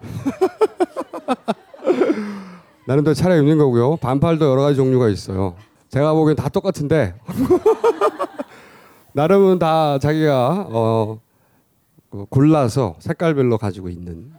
[2.88, 3.96] 나름대로 차려 입는 거고요.
[3.96, 5.56] 반팔도 여러 가지 종류가 있어요.
[5.90, 7.16] 제가 보기엔 다 똑같은데
[9.12, 11.20] 나름은 다 자기가 어,
[12.08, 14.32] 그 골라서 색깔별로 가지고 있는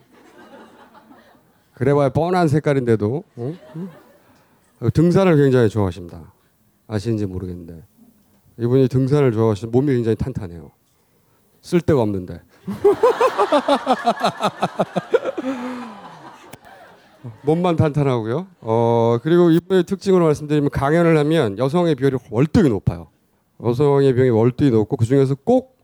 [1.75, 3.53] 그래봐야 뻔한 색깔인데도 어?
[4.79, 6.33] 어, 등산을 굉장히 좋아하십니다.
[6.91, 7.83] 아시는지 모르겠는데
[8.59, 10.71] 이분이 등산을 좋아하시는 몸이 굉장히 탄탄해요.
[11.61, 12.41] 쓸데가 없는데.
[17.43, 18.47] 몸만 탄탄하고요.
[18.61, 23.07] 어 그리고 이분의 특징으로 말씀드리면 강연을 하면 여성의 비율이 월등히 높아요.
[23.63, 25.81] 여성의 비율이 월등히 높고 그 중에서 꼭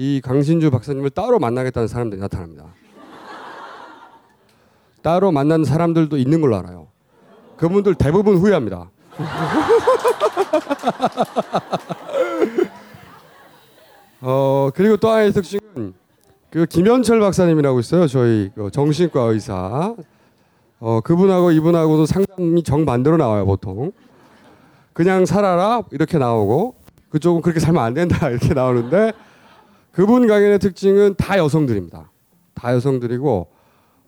[0.00, 2.72] 이 강신주 박사님을 따로 만나겠다는 사람들이 나타납니다.
[5.02, 6.86] 따로 만난 사람들도 있는 걸로 알아요.
[7.56, 8.92] 그분들 대부분 후회합니다.
[14.20, 15.94] 어 그리고 또 하나의 특징은
[16.50, 18.06] 그 김현철 박사님이라고 있어요.
[18.06, 19.94] 저희 그 정신과 의사.
[20.80, 23.92] 어 그분하고 이분하고도 상담이 정 반대로 나와요 보통.
[24.92, 26.74] 그냥 살아라 이렇게 나오고
[27.10, 29.12] 그쪽은 그렇게 살면 안 된다 이렇게 나오는데
[29.92, 32.10] 그분 강연의 특징은 다 여성들입니다.
[32.54, 33.46] 다 여성들이고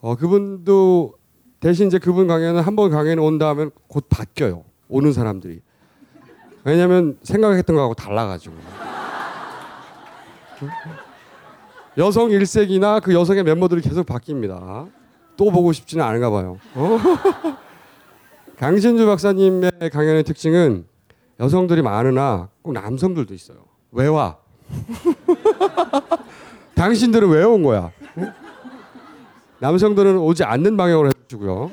[0.01, 1.15] 어, 그분도
[1.61, 4.65] 대신 이제 그분 강연은 한 번 강연에 온다 하면 곧 바뀌어요.
[4.91, 5.61] 오는 사람들이.
[6.65, 8.57] 왜냐면 생각했던 거하고 달라가지고.
[11.97, 14.91] 여성 1세기나 그 여성의 멤버들이 계속 바뀝니다.
[15.37, 16.59] 또 보고 싶지는 않은가 봐요.
[16.75, 16.99] 어?
[18.59, 20.85] 강신주 박사님의 강연의 특징은
[21.39, 23.59] 여성들이 많으나 꼭 남성들도 있어요.
[23.93, 24.37] 왜 와?
[26.75, 27.91] 당신들은 왜 온 거야?
[28.17, 28.33] 어?
[29.61, 31.71] 남성들은 오지 않는 방향으로 해주고요.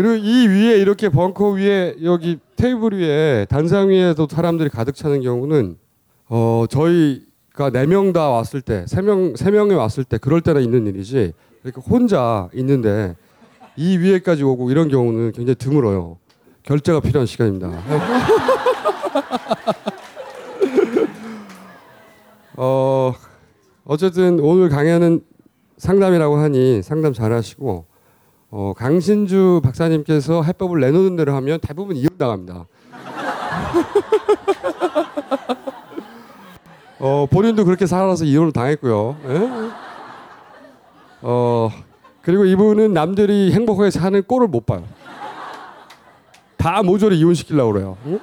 [0.00, 5.76] 그리고 이 위에 이렇게 벙커 위에 여기 테이블 위에 단상 위에도 사람들이 가득 차는 경우는
[6.30, 10.60] 어 저희가 네 명 다 왔을 때 세 명 세 명이 왔을 때 그럴 때나
[10.60, 11.34] 있는 일이지
[11.64, 13.14] 이렇게 혼자 있는데
[13.76, 16.16] 이 위에까지 오고 이런 경우는 굉장히 드물어요.
[16.62, 17.70] 결제가 필요한 시간입니다.
[22.56, 23.12] 어
[23.84, 25.20] 어쨌든 오늘 강연은
[25.76, 27.84] 상담이라고 하니 상담 잘 하시고
[28.50, 32.66] 어, 강신주 박사님께서 해법을 내놓는 대로 하면 대부분 이혼 당합니다.
[36.98, 39.16] 어, 본인도 그렇게 살아서 이혼을 당했고요.
[39.24, 39.50] 예?
[41.22, 41.70] 어,
[42.22, 44.84] 그리고 이분은 남들이 행복하게 사는 꼴을 못 봐요.
[46.56, 47.96] 다 모조리 이혼시키려고 그래요.
[48.06, 48.18] 응?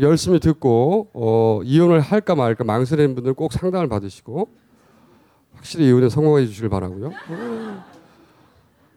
[0.00, 4.48] 열심히 듣고 어, 이혼을 할까 말까 망설이는 분들 꼭 상담을 받으시고
[5.54, 7.12] 확실히 이혼에 성공해 주시길 바라고요.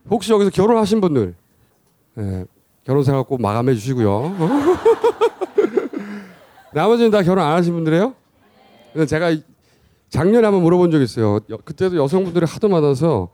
[0.09, 1.35] 혹시 여기서 결혼하신 분들
[2.17, 2.45] 예,
[2.83, 4.35] 결혼 생활 꼭 마감해 주시고요.
[6.73, 8.13] 나머지는 다 결혼 안 하신 분들이에요?
[8.93, 9.43] 근데 제가 이-
[10.09, 11.39] 작년에 한번 물어본 적 있어요.
[11.49, 13.29] 여- 그때도 여성분들이 하도 많아서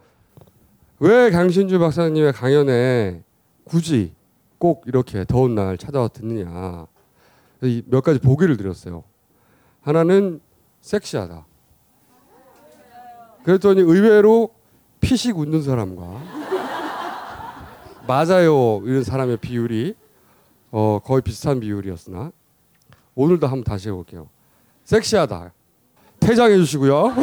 [1.00, 3.24] 왜 강신주 박사님의 강연에
[3.66, 4.14] 굳이
[4.58, 6.86] 꼭 이렇게 더운 날 찾아와 듣느냐.
[7.64, 9.04] 이몇 가지 보기를 드렸어요.
[9.82, 10.40] 하나는
[10.82, 11.46] 섹시하다.
[13.44, 14.50] 그랬더니 의외로
[15.00, 16.41] 피식 웃는 사람과
[18.08, 19.96] 맞아요 이런 사람의 비율이
[20.72, 22.32] 어, 거의 비슷한 비율이었으나
[23.16, 24.30] 오늘도 한번 다시 해볼게요.
[24.86, 25.54] 섹시하다.
[26.22, 27.14] 퇴장해 주시고요.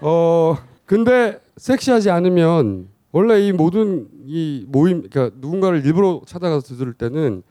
[0.00, 7.42] 어 근데 섹시하지 않으면 원래 이 모든 이 모임 그러니까 누군가를 일부러 찾아가서 들을 때는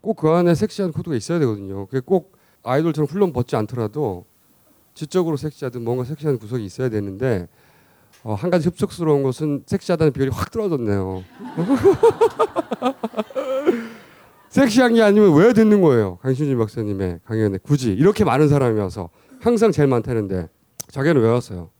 [0.00, 1.86] 꼭 그 안에 섹시한 코드가 있어야 되거든요.
[1.86, 2.32] 그게 꼭
[2.64, 4.24] 아이돌처럼 훌렁 벗지 않더라도
[4.94, 7.46] 지적으로 섹시하든 뭔가 섹시한 구석이 있어야 되는데
[8.24, 11.24] 어, 한 가지 흡족스러운 것은 섹시하다는 비율이 확 떨어졌네요.
[14.48, 16.18] 섹시한 게 아니면 왜 듣는 거예요?
[16.18, 19.08] 강신준 박사님의 강연에 굳이 이렇게 많은 사람이 와서
[19.40, 20.48] 항상 제일 많다는데
[20.88, 21.70] 자기는 왜 왔어요?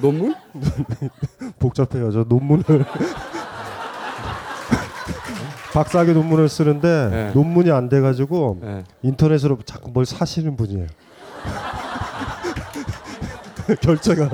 [0.00, 0.34] 논문?
[1.58, 2.10] 복잡해요.
[2.10, 2.64] 저 논문을
[5.72, 7.32] 박사학위 논문을 쓰는데 네.
[7.34, 8.84] 논문이 안 돼가지고 네.
[9.02, 10.86] 인터넷으로 자꾸 뭘 사시는 분이에요.
[13.80, 14.28] 결제가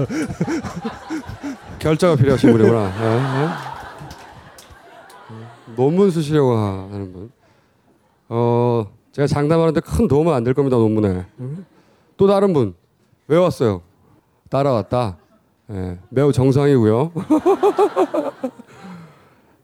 [1.79, 2.93] 결자가 필요하신 분이구나.
[3.01, 3.49] 예, 예.
[5.77, 7.31] 논문 쓰시려고 하는 분.
[8.29, 11.27] 어, 제가 장담하는데 큰 도움은 안 될 겁니다 논문에.
[12.17, 12.75] 또 다른 분.
[13.27, 13.83] 왜 왔어요?
[14.51, 15.17] 따라왔다.
[15.71, 17.13] 예, 매우 정상이고요.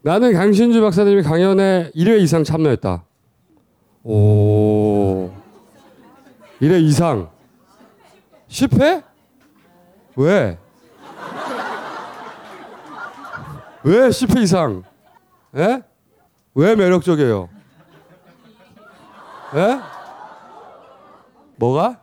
[0.02, 3.04] 나는 강신주 박사님이 강연에 1회 이상 참여했다.
[4.02, 5.30] 오.
[6.60, 7.28] 1회 이상.
[8.48, 9.04] 10회?
[10.16, 10.58] 왜?
[13.82, 14.82] 왜 10회 이상?
[15.56, 15.82] 예?
[16.54, 17.48] 왜 매력적이에요?
[19.54, 19.80] 예?
[21.56, 21.98] 뭐가?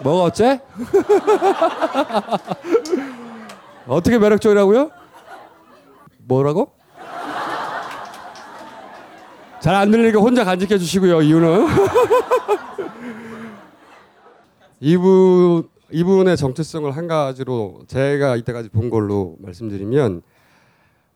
[0.00, 0.60] 뭐가 어째?
[3.86, 4.90] 어떻게 매력적이라고요?
[6.26, 6.72] 뭐라고?
[9.60, 11.22] 잘 안 들리니까 혼자 간직해 주시고요.
[11.22, 11.66] 이유는
[14.84, 20.20] 이분 이분의 정체성을 한 가지로 제가 이때까지 본 걸로 말씀드리면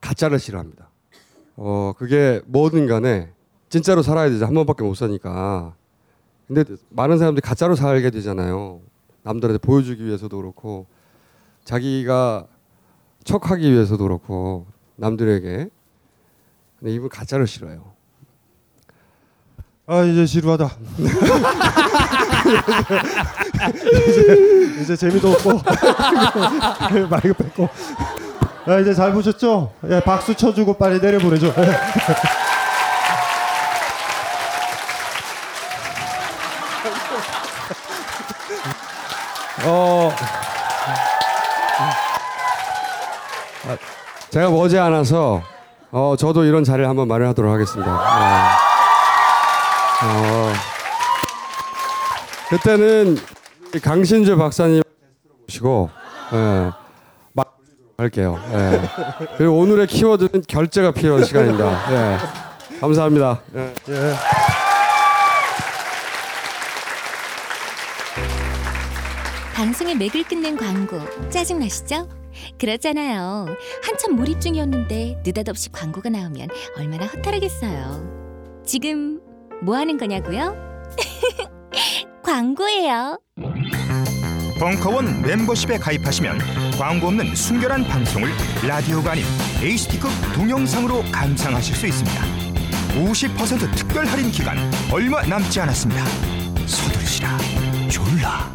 [0.01, 0.89] 가짜를 싫어합니다.
[1.55, 3.31] 어 그게 뭐든 간에
[3.69, 4.47] 진짜로 살아야 되죠.
[4.47, 5.75] 한 번밖에 못 사니까.
[6.47, 8.81] 근데 많은 사람들이 가짜로 살게 되잖아요.
[9.21, 10.87] 남들한테 보여주기 위해서도 그렇고
[11.63, 12.47] 자기가
[13.23, 15.69] 척하기 위해서도 그렇고 남들에게.
[16.79, 17.93] 근데 이분 가짜를 싫어해요.
[19.85, 20.69] 아 이제 지루하다.
[24.09, 25.61] 이제, 이제 재미도 없고
[27.09, 27.69] 마이크 뺏고.
[28.65, 29.71] 아 이제 잘 보셨죠?
[29.89, 31.53] 예, 박수 쳐주고 빨리 내려 보내죠.
[39.65, 40.11] 어
[44.29, 45.41] 제가 머지않아서
[45.91, 47.91] 어, 저도 이런 자리를 한번 마련하도록 하겠습니다.
[47.91, 48.69] 네.
[50.05, 50.53] 어,
[52.49, 53.17] 그때는
[53.77, 54.81] 강신주 박사님
[55.41, 55.89] 모시고
[56.33, 56.71] 예,
[57.33, 57.57] 막
[57.97, 58.39] 할게요.
[58.51, 58.81] 예.
[59.37, 61.91] 그리고 오늘의 키워드는 결제가 필요한 시간입니다.
[61.93, 62.79] 예.
[62.79, 63.41] 감사합니다.
[63.55, 63.73] 예.
[63.89, 64.13] 예.
[69.53, 72.07] 방송의 맥을 끝낸 광고 짜증나시죠?
[72.57, 73.47] 그렇잖아요.
[73.83, 78.63] 한참 몰입 중이었는데 느닷없이 광고가 나오면 얼마나 허탈하겠어요.
[78.65, 79.19] 지금
[79.61, 80.55] 뭐 하는 거냐고요?
[82.29, 83.17] 광고예요.
[84.59, 86.37] 벙커원 멤버십에 가입하시면
[86.77, 88.29] 광고 없는 순결한 방송을
[88.67, 89.25] 라디오가 아닌
[89.57, 92.21] HD급 동영상으로 감상하실 수 있습니다.
[93.01, 94.57] 50% 특별 할인 기간
[94.93, 96.05] 얼마 남지 않았습니다.
[96.69, 97.29] 서두르시라
[97.89, 98.45] 졸라.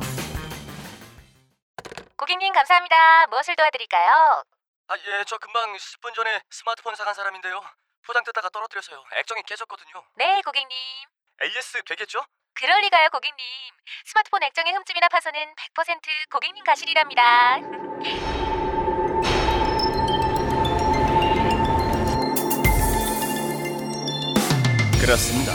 [2.16, 3.26] 고객님 감사합니다.
[3.26, 4.44] 무엇을 도와드릴까요?
[4.86, 7.60] 아, 예, 저 금방 10분 전에 스마트폰 사간 사람인데요.
[8.06, 9.02] 포장 뜯다가 떨어뜨려서요.
[9.16, 10.04] 액정이 깨졌거든요.
[10.14, 10.70] 네, 고객님.
[11.42, 12.20] AS 되겠죠?
[12.54, 13.44] 그럴 리가요, 고객님.
[14.06, 15.38] 스마트폰 액정의 흠집이나 파손은
[15.74, 17.58] 100% 고객님 가실이랍니다.
[25.00, 25.52] 그렇습니다.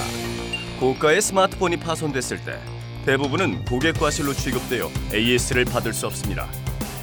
[0.80, 2.60] 고가의 스마트폰이 파손됐을 때
[3.06, 6.48] 대부분은 고객 과실로 취급되어 AS를 받을 수 없습니다.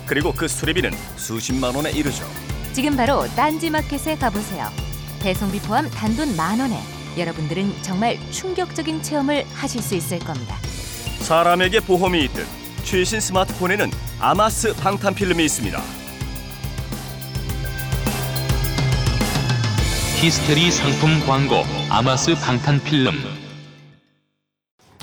[0.07, 2.25] 그리고 그 수리비는 수십만 원에 이르죠.
[2.73, 4.67] 지금 바로 딴지마켓에 가보세요.
[5.23, 6.77] 배송비 포함 단돈 만 원에
[7.19, 10.57] 여러분들은 정말 충격적인 체험을 하실 수 있을 겁니다.
[11.21, 12.47] 사람에게 보험이 있듯
[12.85, 15.81] 최신 스마트폰에는 아마스 방탄 필름이 있습니다.
[20.21, 21.57] 히스테리 상품 광고
[21.91, 23.15] 아마스 방탄 필름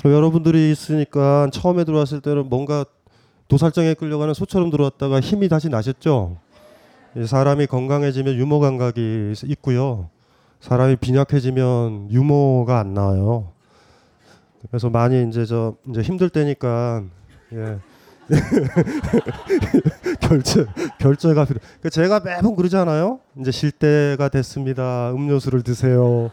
[0.04, 2.84] 여러분들이 있으니까 처음에 들어왔을 때는 뭔가
[3.48, 6.36] 도살장에 끌려가는 소처럼 들어왔다가 힘이 다시 나셨죠.
[7.16, 10.10] 이 사람이 건강해지면 유머 감각이 있고요.
[10.64, 13.52] 사람이 빈약해지면 유머가 안 나와요.
[14.70, 17.04] 그래서 많이 이제 저 이제 힘들 때니까
[17.52, 17.78] 예.
[20.20, 20.64] 결제
[20.98, 21.60] 결제가 필요.
[21.82, 23.20] 그 제가 매번 그러잖아요.
[23.38, 25.12] 이제 쉴 때가 됐습니다.
[25.12, 26.30] 음료수를 드세요.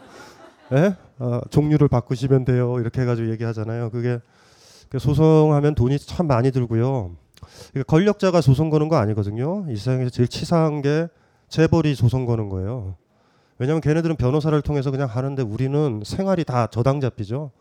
[0.72, 0.96] 예?
[1.20, 2.80] 어, 종류를 바꾸시면 돼요.
[2.80, 3.90] 이렇게 해가지고 얘기하잖아요.
[3.90, 4.20] 그게
[4.88, 7.18] 그 소송하면 돈이 참 많이 들고요.
[7.72, 9.66] 그러니까 권력자가 소송 거는 거 아니거든요.
[9.68, 11.10] 이 세상에서 제일 치사한 게
[11.50, 12.96] 재벌이 소송 거는 거예요.
[13.62, 17.52] 왜냐하면 걔네들은 변호사를 통해서 그냥 하는데 우리는 생활이 다 저당 잡히죠.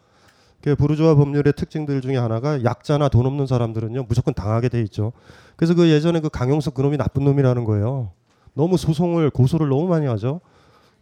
[0.62, 5.12] 그 부르주아 법률의 특징들 중에 하나가 약자나 돈 없는 사람들은요 무조건 당하게 돼 있죠.
[5.56, 8.12] 그래서 그 예전에 그 강용석 그놈이 나쁜 놈이라는 거예요.
[8.54, 10.40] 너무 소송을 고소를 너무 많이 하죠.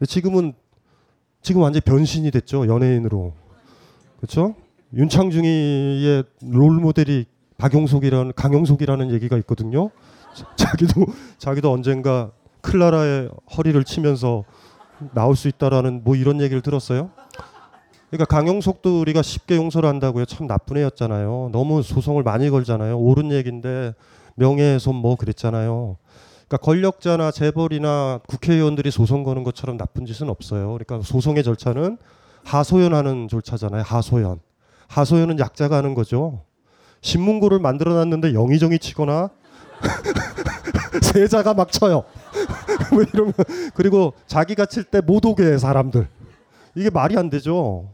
[0.05, 0.55] 지금은
[1.43, 3.35] 지금 완전 히 변신이 됐죠 연예인으로.
[4.17, 4.57] 그렇죠?
[4.95, 9.91] 윤창중이의 롤 모델이 박용석이라는 강용석이라는 얘기가 있거든요.
[10.57, 11.07] 자기도
[11.39, 12.33] 자기도 언젠가
[12.63, 14.45] 클라라의 허리를 치면서
[15.15, 17.11] 나올 수 있다라는 뭐 이런 얘기를 들었어요.
[18.11, 20.25] 그러니까 강용석도 우리가 쉽게 용서를 한다고요.
[20.25, 21.51] 참 나쁜 애였잖아요.
[21.53, 22.99] 너무 소송을 많이 걸잖아요.
[22.99, 23.95] 옳은 얘기인데
[24.37, 25.97] 명예훼손 뭐 그랬잖아요.
[26.49, 30.73] 그러니까 권력자나 재벌이나 국회의원들이 소송 거는 것처럼 나쁜 짓은 없어요.
[30.73, 31.99] 그러니까 소송의 절차는
[32.45, 33.83] 하소연하는 절차잖아요.
[33.83, 34.41] 하소연.
[34.87, 36.45] 하소연은 약자가 하는 거죠.
[37.03, 39.29] 신문고를 만들어 놨는데 영의정이 치거나
[41.03, 42.05] 세자가 막 쳐요.
[42.93, 43.33] 뭐 이러면
[43.75, 46.09] 그리고 자기가 칠 때 못 오게 해 사람들.
[46.75, 47.91] 이게 말이 안 되죠.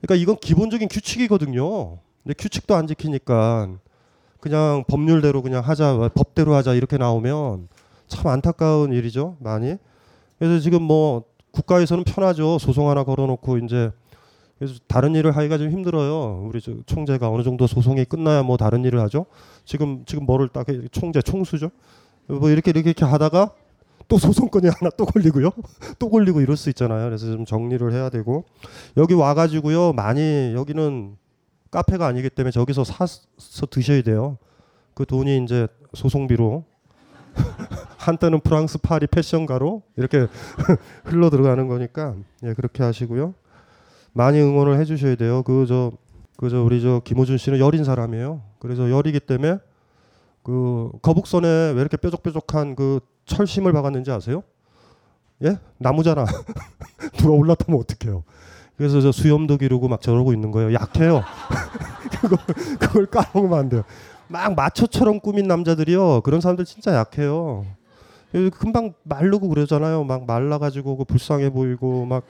[0.00, 1.98] 그러니까 이건 기본적인 규칙이거든요.
[2.22, 3.68] 근데 규칙도 안 지키니까
[4.40, 7.68] 그냥 법률대로 그냥 하자, 법대로 하자 이렇게 나오면
[8.08, 9.36] 참 안타까운 일이죠.
[9.40, 9.76] 많이.
[10.38, 12.58] 그래서 지금 뭐 국가에서는 편하죠.
[12.58, 13.90] 소송 하나 걸어놓고 이제
[14.58, 16.44] 그래서 다른 일을 하기가 좀 힘들어요.
[16.48, 19.26] 우리 저 총재가 어느 정도 소송이 끝나야 뭐 다른 일을 하죠.
[19.64, 21.70] 지금 지금 뭐를 딱 해- 총재 총수죠.
[22.26, 23.52] 뭐 이렇게 이렇게, 이렇게 하다가
[24.08, 25.50] 또 소송건이 하나 또 걸리고요.
[25.98, 27.06] 또 걸리고 이럴 수 있잖아요.
[27.06, 28.44] 그래서 좀 정리를 해야 되고
[28.96, 29.92] 여기 와 가지고요.
[29.92, 31.16] 많이 여기는
[31.70, 34.38] 카페가 아니기 때문에 저기서 사서 드셔야 돼요.
[34.94, 36.64] 그 돈이 이제 소송비로
[37.98, 40.28] 한때는 프랑스 파리 패션가로 이렇게
[41.04, 42.14] 흘러 들어가는 거니까
[42.44, 43.34] 예 그렇게 하시고요.
[44.12, 45.42] 많이 응원을 해주셔야 돼요.
[45.42, 45.92] 그 저
[46.36, 48.42] 그저 우리 저 김호준 씨는 열인 사람이에요.
[48.58, 49.58] 그래서 열이기 때문에
[50.42, 54.42] 그 거북선에 왜 이렇게 뾰족뾰족한 그 철심을 박았는지 아세요?
[55.42, 55.58] 예?
[55.78, 56.24] 나무잖아.
[57.18, 58.24] 누가 올라타면 어떡해요?
[58.76, 60.74] 그래서 저 수염도 기르고 막 저러고 있는 거예요.
[60.74, 61.22] 약해요.
[62.20, 62.36] 그거
[62.80, 63.82] 그걸 까먹으면 안 돼요.
[64.28, 66.22] 막 마초처럼 꾸민 남자들이요.
[66.22, 67.64] 그런 사람들 진짜 약해요.
[68.32, 70.04] 그 금방 마르고 그러잖아요.
[70.04, 72.24] 막 말라가지고 그 불쌍해 보이고 막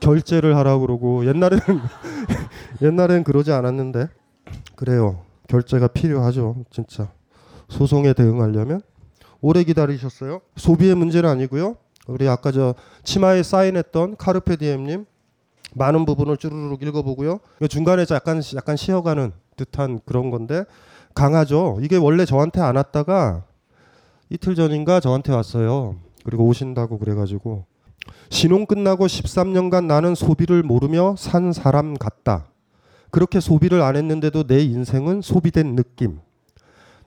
[0.00, 1.60] 결제를 하라고 그러고 옛날에는
[2.80, 4.08] 옛날엔 그러지 않았는데
[4.76, 5.22] 그래요.
[5.48, 6.64] 결제가 필요하죠.
[6.70, 7.08] 진짜
[7.68, 8.80] 소송에 대응하려면
[9.40, 10.40] 오래 기다리셨어요.
[10.56, 11.76] 소비의 문제는 아니고요.
[12.06, 12.74] 우리 아까 저
[13.04, 15.06] 치마에 사인했던 카르페 디엠님
[15.74, 17.38] 많은 부분을 쭈루룩 읽어보고요.
[17.68, 20.64] 중간에 약간 약간 쉬어가는 듯한 그런 건데
[21.14, 21.78] 강하죠.
[21.82, 23.44] 이게 원래 저한테 안 왔다가
[24.28, 25.96] 이틀 전인가 저한테 왔어요.
[26.24, 27.64] 그리고 오신다고 그래가지고
[28.30, 32.46] 신혼 끝나고 13년간 나는 소비를 모르며 산 사람 같다.
[33.10, 36.20] 그렇게 소비를 안 했는데도 내 인생은 소비된 느낌.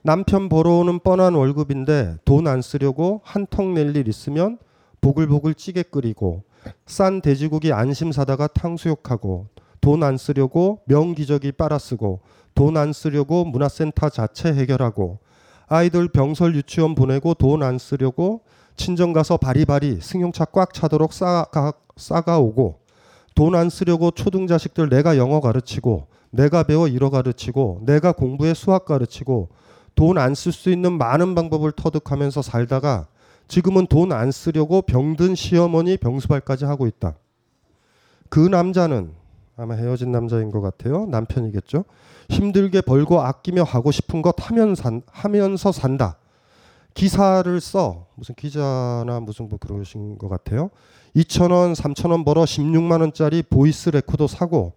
[0.06, 4.58] 남편 벌어오는 뻔한 월급인데 돈 안 쓰려고 한통낼일 있으면
[5.00, 6.42] 보글보글 찌개 끓이고
[6.86, 9.46] 싼 돼지고기 안심 사다가 탕수육하고
[9.80, 12.20] 돈 안 쓰려고 명기저귀 빨아쓰고
[12.54, 15.18] 돈 안 쓰려고 문화센터 자체 해결하고
[15.68, 18.42] 아이들 병설 유치원 보내고 돈 안 쓰려고
[18.76, 22.80] 친정 가서 바리바리 승용차 꽉 차도록 싸가, 싸가 오고
[23.34, 28.84] 돈 안 쓰려고 초등 자식들 내가 영어 가르치고 내가 배워 일어 가르치고 내가 공부해 수학
[28.84, 29.48] 가르치고
[29.94, 33.06] 돈 안 쓸 수 있는 많은 방법을 터득하면서 살다가
[33.48, 37.14] 지금은 돈 안 쓰려고 병든 시어머니 병수발까지 하고 있다.
[38.28, 39.12] 그 남자는
[39.56, 41.06] 아마 헤어진 남자인 것 같아요.
[41.06, 41.84] 남편이겠죠.
[42.28, 46.16] 힘들게 벌고 아끼며 하고 싶은 것 하면 산, 하면서 산다.
[46.94, 50.70] 기사를 써 무슨 기자나 무슨 뭐 그러신 것 같아요.
[51.14, 54.72] 2천 원, 3천 원 벌어 16만 원짜리 voice recorder 사고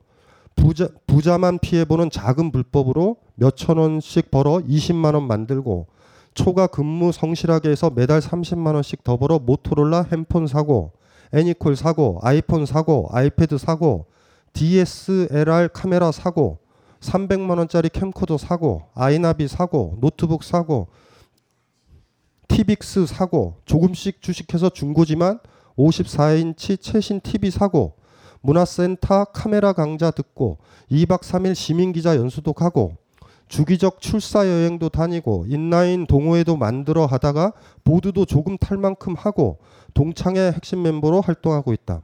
[0.55, 5.87] 부자, 부자만 피해 보는 작은 불법으로 몇천 원씩 벌어 20만 원 만들고
[6.33, 10.91] 초과 근무 성실하게 해서 매달 30만 원씩 더 벌어 모토로라 핸폰 사고
[11.33, 14.05] 애니콜 사고 아이폰 사고 아이패드 사고
[14.53, 16.59] DSLR 카메라 사고
[16.99, 20.87] 300만 원짜리 캠코더 사고 아이나비 사고 노트북 사고
[22.47, 25.39] 티빅스 사고 조금씩 주식해서 중고지만
[25.77, 27.93] 54인치 최신 TV 사고
[28.41, 30.57] 문화센터 카메라 강좌 듣고
[30.89, 32.97] 2박 3일 시민기자 연수도 가고
[33.47, 39.59] 주기적 출사 여행도 다니고 인라인 동호회도 만들어 하다가 보드도 조금 탈 만큼 하고
[39.93, 42.01] 동창회 핵심 멤버로 활동하고 있다.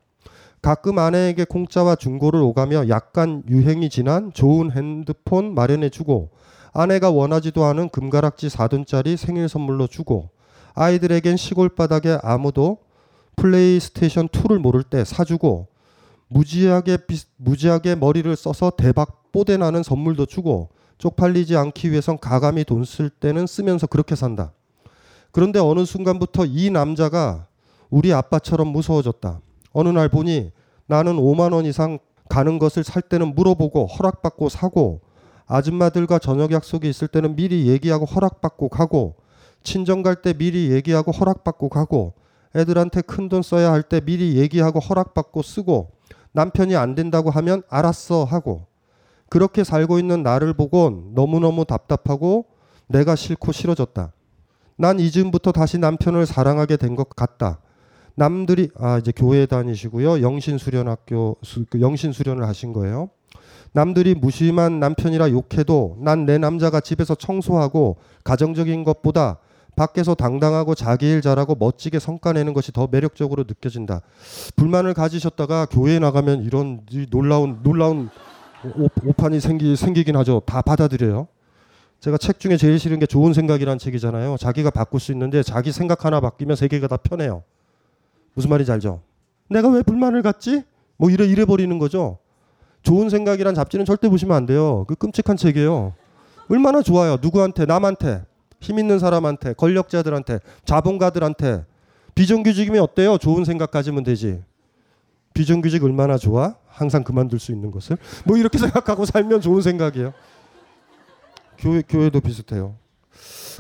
[0.62, 6.30] 가끔 아내에게 공짜와 중고를 오가며 약간 유행이 지난 좋은 핸드폰 마련해 주고
[6.72, 10.30] 아내가 원하지도 않은 금가락지 4돈짜리 생일 선물로 주고
[10.74, 12.78] 아이들에겐 시골 바닥에 아무도
[13.36, 15.68] 플레이스테이션 2를 모를 때 사주고
[16.30, 16.98] 무지하게
[17.38, 20.70] 무지하게 머리를 써서 대박 뽀대 나는 선물도 주고
[21.04, 24.54] 쪽팔리지 않기 위해선 가감히 돈쓸 때는 쓰면서 그렇게 산다.
[25.32, 27.48] 그런데 어느 순간부터 이 남자가
[27.90, 29.42] 우리 아빠처럼 무서워졌다.
[29.74, 30.54] 어느 날 보니
[30.86, 35.02] 나는 5만 원 이상 가는 것을 살 때는 물어보고 허락받고 사고
[35.46, 39.16] 아줌마들과 저녁 약속이 있을 때는 미리 얘기하고 허락받고 가고
[39.62, 42.14] 친정 갈 때 미리 얘기하고 허락받고 가고
[42.56, 45.92] 애들한테 큰 돈 써야 할 때 미리 얘기하고 허락받고 쓰고
[46.32, 48.68] 남편이 안 된다고 하면 알았어 하고
[49.34, 52.46] 그렇게 살고 있는 나를 보곤 너무너무 답답하고
[52.86, 54.14] 내가 싫고 싫어졌다.
[54.78, 57.58] 난 이즈음부터 다시 남편을 사랑하게 된 것 같다.
[58.14, 60.22] 남들이 아 이제 교회 다니시고요.
[60.22, 61.36] 영신 수련 학교
[61.72, 63.10] 그 영신 수련을 하신 거예요.
[63.72, 69.40] 남들이 무심한 남편이라 욕해도 난 내 남자가 집에서 청소하고 가정적인 것보다
[69.76, 74.02] 밖에서 당당하고 자기 일 잘하고 멋지게 성과 내는 것이 더 매력적으로 느껴진다.
[74.56, 78.12] 불만을 가지셨다가 교회에 나가면 이런 놀라운 놀라운
[78.66, 80.42] 오, 판이 생기 생기긴 하죠.
[80.46, 81.28] 다 받아들여요.
[82.00, 84.38] 제가 책 중에 제일 싫은 게 좋은 생각이란 책이잖아요.
[84.38, 87.44] 자기가 바꿀 수 있는데 자기 생각 하나 바뀌면 세계가 다 편해요.
[88.34, 89.02] 무슨 말인지 알죠?
[89.50, 90.64] 내가 왜 불만을 갖지?
[90.98, 92.20] 뭐 이래 이래 버리는 거죠.
[92.82, 94.86] 좋은 생각이란 잡지는 절대 보시면 안 돼요.
[94.88, 95.94] 그 끔찍한 책이에요.
[96.50, 97.18] 얼마나 좋아요.
[97.22, 98.24] 누구한테 남한테
[98.60, 101.66] 힘 있는 사람한테, 권력자들한테, 자본가들한테
[102.16, 103.18] 비정규직이면 어때요?
[103.18, 104.42] 좋은 생각 가지면 되지.
[105.34, 106.56] 비정규직 얼마나 좋아?
[106.74, 107.98] 항상 그만둘 수 있는 것을.
[108.26, 110.14] 뭐 이렇게 생각하고 살면 좋은 생각이에요.
[111.58, 112.76] 교회, 교회도 비슷해요.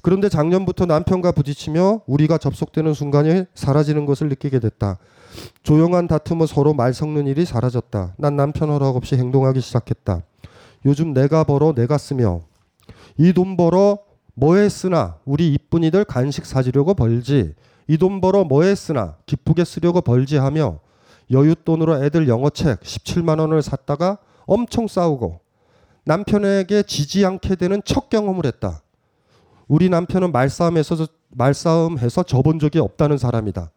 [0.01, 4.97] 그런데 작년부터 남편과 부딪히며 우리가 접속되는 순간에 사라지는 것을 느끼게 됐다.
[5.63, 8.15] 조용한 다툼은 서로 말 섞는 일이 사라졌다.
[8.17, 10.21] 난 남편 허락 없이 행동하기 시작했다.
[10.85, 12.41] 요즘 내가 벌어 내가 쓰며
[13.17, 13.99] 이 돈 벌어
[14.33, 17.53] 뭐에 쓰나 우리 이쁜이들 간식 사주려고 벌지
[17.87, 20.79] 이 돈 벌어 뭐에 쓰나 기쁘게 쓰려고 벌지 하며
[21.31, 25.39] 여윳돈으로 애들 영어책 17만 원을 샀다가 엄청 싸우고
[26.05, 28.81] 남편에게 지지 않게 되는 첫 경험을 했다.
[29.67, 33.71] 우리 남편은 말싸움에서 말싸움해서 져본 적이 없다는 사람이다.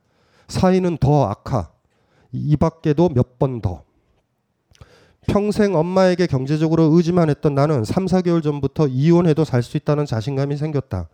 [0.49, 1.70] 사이는 더 악화.
[2.32, 3.82] 이 밖에도 몇 번 더.
[5.28, 11.09] 평생 엄마에게 경제적으로 의지만 했던 나는 3, 4개월 전부터 이혼해도 살 수 있다는 자신감이 생겼다.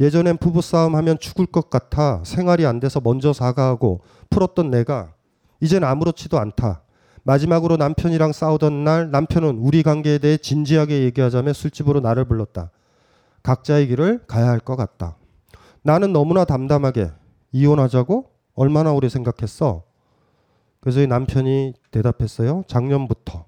[0.00, 5.14] 예전엔 부부싸움 하면 죽을 것 같아 생활이 안 돼서 먼저 사과하고 풀었던 내가
[5.60, 6.82] 이젠 아무렇지도 않다.
[7.24, 12.70] 마지막으로 남편이랑 싸우던 날 남편은 우리 관계에 대해 진지하게 얘기하자며 술집으로 나를 불렀다.
[13.42, 15.16] 각자의 길을 가야 할 것 같다.
[15.82, 17.10] 나는 너무나 담담하게
[17.52, 19.82] 이혼하자고 얼마나 오래 생각했어?
[20.80, 22.62] 그래서 이 남편이 대답했어요.
[22.68, 23.44] 작년부터.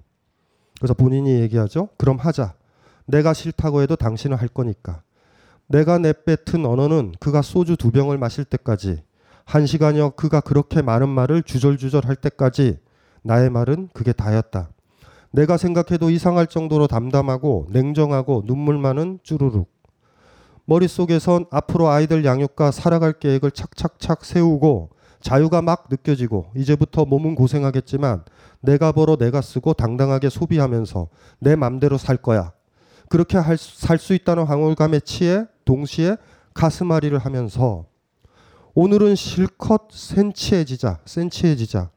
[0.77, 1.89] 그래서 본인이 얘기하죠.
[1.97, 2.53] 그럼 하자.
[3.05, 5.01] 내가 싫다고 해도 당신은 할 거니까.
[5.67, 9.03] 내가 내뱉은 언어는 그가 소주 두 병을 마실 때까지
[9.49, 12.77] 한 시간여 그가 그렇게 많은 말을 주절주절 할 때까지
[13.23, 14.69] 나의 말은 그게 다였다.
[15.31, 19.67] 내가 생각해도 이상할 정도로 담담하고 냉정하고 눈물 많은 쭈루룩.
[20.65, 28.25] 머릿속에선 앞으로 아이들 양육과 살아갈 계획을 착착착 세우고 자유가 막 느껴지고 이제부터 몸은 고생하겠지만
[28.61, 31.07] 내가 벌어 내가 쓰고 당당하게 소비하면서
[31.39, 32.51] 내 맘대로 살 거야.
[33.09, 36.17] 그렇게 살 수 있다는 황홀감에 취해 동시에
[36.53, 37.88] 가슴앓이를 하면서
[38.75, 41.89] 오늘은 실컷 센치해지자, 센치해지자.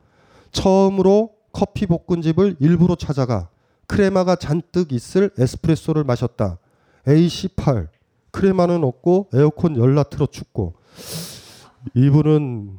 [0.51, 3.49] 처음으로 커피 볶음집을 일부러 찾아가
[3.87, 6.59] 크레마가 잔뜩 있을 에스프레소를 마셨다.
[7.07, 7.89] A18
[8.31, 10.75] 크레마는 없고 에어컨 열라 틀어 춥고
[11.95, 12.79] 이분은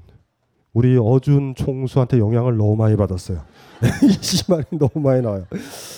[0.74, 3.44] 우리 어준 총수한테 영향을 너무 많이 받았어요.
[4.02, 5.46] 이 말이 너무 많이 나와요.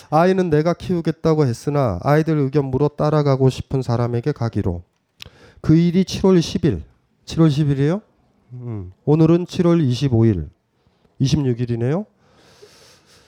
[0.10, 4.84] 아이는 내가 키우겠다고 했으나 아이들 의견 물어 따라가고 싶은 사람에게 가기로.
[5.62, 6.82] 그 일이 7월 10일.
[7.26, 8.02] 7월 10일이에요?
[8.54, 8.92] 음.
[9.06, 10.50] 오늘은 7월 25일.
[11.22, 12.06] 26일이네요.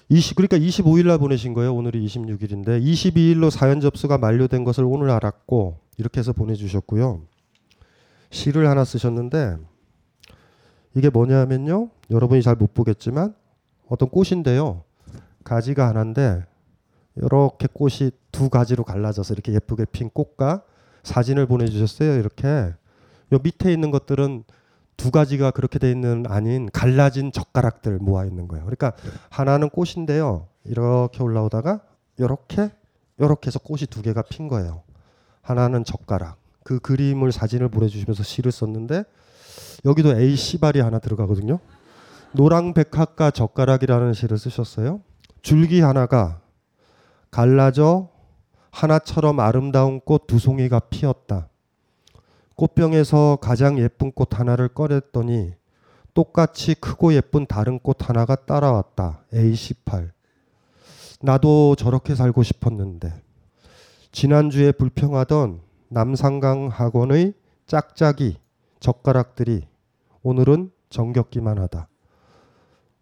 [0.09, 1.73] 20, 그러니까 25일 날 보내신 거예요.
[1.75, 7.23] 오늘이 26일인데 22일로 사연 접수가 만료된 것을 오늘 알았고 이렇게 해서 보내 주셨고요.
[8.29, 9.57] 시를 하나 쓰셨는데
[10.95, 11.89] 이게 뭐냐면요.
[12.09, 13.35] 여러분이 잘 못 보겠지만
[13.89, 14.83] 어떤 꽃인데요.
[15.43, 16.45] 가지가 하나인데
[17.15, 20.63] 이렇게 꽃이 두 가지로 갈라져서 이렇게 예쁘게 핀 꽃과
[21.03, 22.17] 사진을 보내주셨어요.
[22.19, 22.73] 이렇게
[23.33, 24.43] 요 밑에 있는 것들은
[24.95, 28.65] 두 가지가 그렇게 돼 있는 아닌 갈라진 젓가락들 모아 있는 거예요.
[28.65, 28.93] 그러니까
[29.29, 30.47] 하나는 꽃인데요.
[30.63, 31.81] 이렇게 올라오다가
[32.17, 32.71] 이렇게
[33.19, 34.83] 이렇게 해서 꽃이 두 개가 핀 거예요.
[35.41, 36.37] 하나는 젓가락.
[36.63, 39.03] 그 그림을 사진을 보내주시면서 시를 썼는데
[39.85, 41.59] 여기도 A 시발이 하나 들어가거든요.
[42.33, 45.01] 노랑 백합과 젓가락이라는 시를 쓰셨어요.
[45.41, 46.41] 줄기 하나가
[47.31, 48.09] 갈라져
[48.71, 51.47] 하나처럼 아름다운 꽃 두 송이가 피었다.
[52.57, 55.53] 꽃병에서 가장 예쁜 꽃 하나를 꺼냈더니
[56.15, 59.25] 똑같이 크고 예쁜 다른 꽃 하나가 따라왔다.
[59.31, 60.09] A18.
[61.21, 63.13] 나도 저렇게 살고 싶었는데.
[64.11, 67.35] 지난주에 불평하던 남상강 학원의
[67.67, 68.37] 짝짝이
[68.79, 69.67] 젓가락들이
[70.23, 71.87] 오늘은 정겹기만 하다.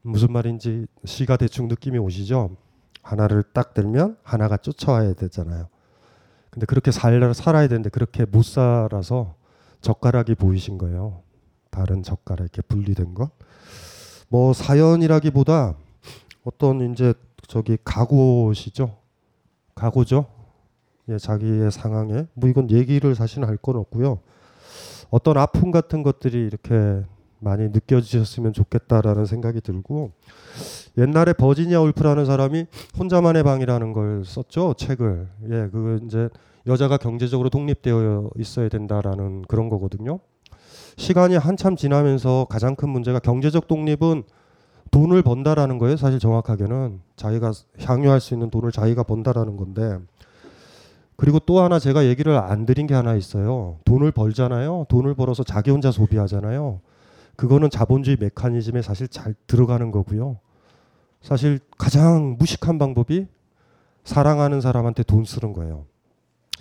[0.02, 2.58] 무슨 말인지 시가 대충 느낌이 오시죠?
[3.02, 5.70] 하나를 딱 들면 하나가 쫓아와야 되잖아요.
[6.50, 9.36] 근데 그렇게 살, 살아야 되는데 그렇게 못 살아서
[9.86, 11.22] 젓가락이 보이신 거예요.
[11.70, 13.30] 다른 젓가락 이렇게 분리된 것.
[14.30, 15.76] 뭐 사연이라기보다
[16.44, 17.14] 어떤 이제
[17.48, 18.98] 저기 각오시죠.
[19.76, 20.26] 각오죠.
[21.10, 24.22] 예, 자기의 상황에 뭐 이건 얘기를 사실 할 건 없고요.
[25.12, 27.04] 어떤 아픔 같은 것들이 이렇게
[27.46, 30.12] 많이 느껴지셨으면 좋겠다라는 생각이 들고
[30.98, 32.66] 옛날에 버지니아 울프라는 사람이
[32.98, 36.30] 혼자만의 방이라는 걸 썼죠 책을 예그 이제
[36.66, 40.20] 여자가 경제적으로 독립되어 있어야 된다라는 그런 거거든요.
[40.98, 44.24] 시간이 한참 지나면서 가장 큰 문제가 경제적 독립은
[44.90, 45.98] 돈을 번다라는 거예요.
[45.98, 50.00] 사실 정확하게는 자기가 향유할 수 있는 돈을 자기가 번다라는 건데
[51.16, 53.78] 그리고 또 하나 제가 얘기를 안 드린 게 하나 있어요.
[53.86, 54.88] 돈을 벌잖아요.
[54.90, 56.80] 돈을 벌어서 자기 혼자 소비하잖아요.
[57.36, 60.40] 그거는 자본주의 메커니즘에 사실 잘 들어가는 거고요.
[61.22, 63.28] 사실 가장 무식한 방법이
[64.04, 65.86] 사랑하는 사람한테 돈 쓰는 거예요.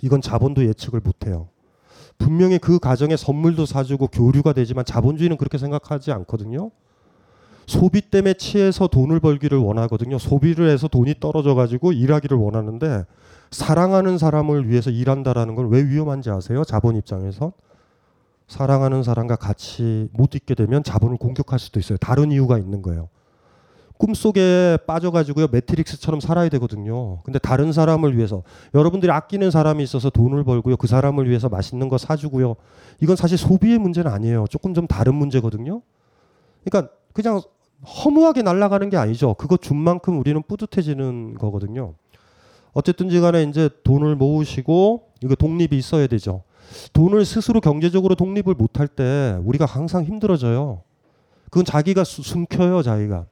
[0.01, 1.49] 이건 자본도 예측을 못 해요.
[2.17, 6.71] 분명히 그 가정에 선물도 사주고 교류가 되지만 자본주의는 그렇게 생각하지 않거든요.
[7.67, 10.17] 소비 때문에 취해서 돈을 벌기를 원하거든요.
[10.19, 13.05] 소비를 해서 돈이 떨어져 가지고 일하기를 원하는데
[13.51, 16.63] 사랑하는 사람을 위해서 일한다라는 건 왜 위험한지 아세요?
[16.63, 17.53] 자본 입장에서
[18.47, 21.97] 사랑하는 사람과 같이 못 있게 되면 자본을 공격할 수도 있어요.
[21.97, 23.09] 다른 이유가 있는 거예요.
[23.97, 27.21] 꿈속에 빠져가지고요 매트릭스처럼 살아야 되거든요.
[27.23, 28.43] 근데 다른 사람을 위해서
[28.73, 32.55] 여러분들이 아끼는 사람이 있어서 돈을 벌고요 그 사람을 위해서 맛있는 거 사주고요
[33.01, 34.45] 이건 사실 소비의 문제는 아니에요.
[34.49, 35.81] 조금 좀 다른 문제거든요.
[36.63, 37.41] 그러니까 그냥
[37.85, 39.33] 허무하게 날아가는 게 아니죠.
[39.35, 41.93] 그거 준 만큼 우리는 뿌듯해지는 거거든요.
[42.73, 46.43] 어쨌든지 간에 이제 돈을 모으시고 이거 독립이 있어야 되죠.
[46.93, 50.81] 돈을 스스로 경제적으로 독립을 못할 때 우리가 항상 힘들어져요.
[51.45, 53.25] 그건 자기가 숨겨요, 자기가.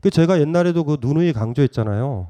[0.00, 2.28] 그 제가 옛날에도 그 누누이 강조했잖아요.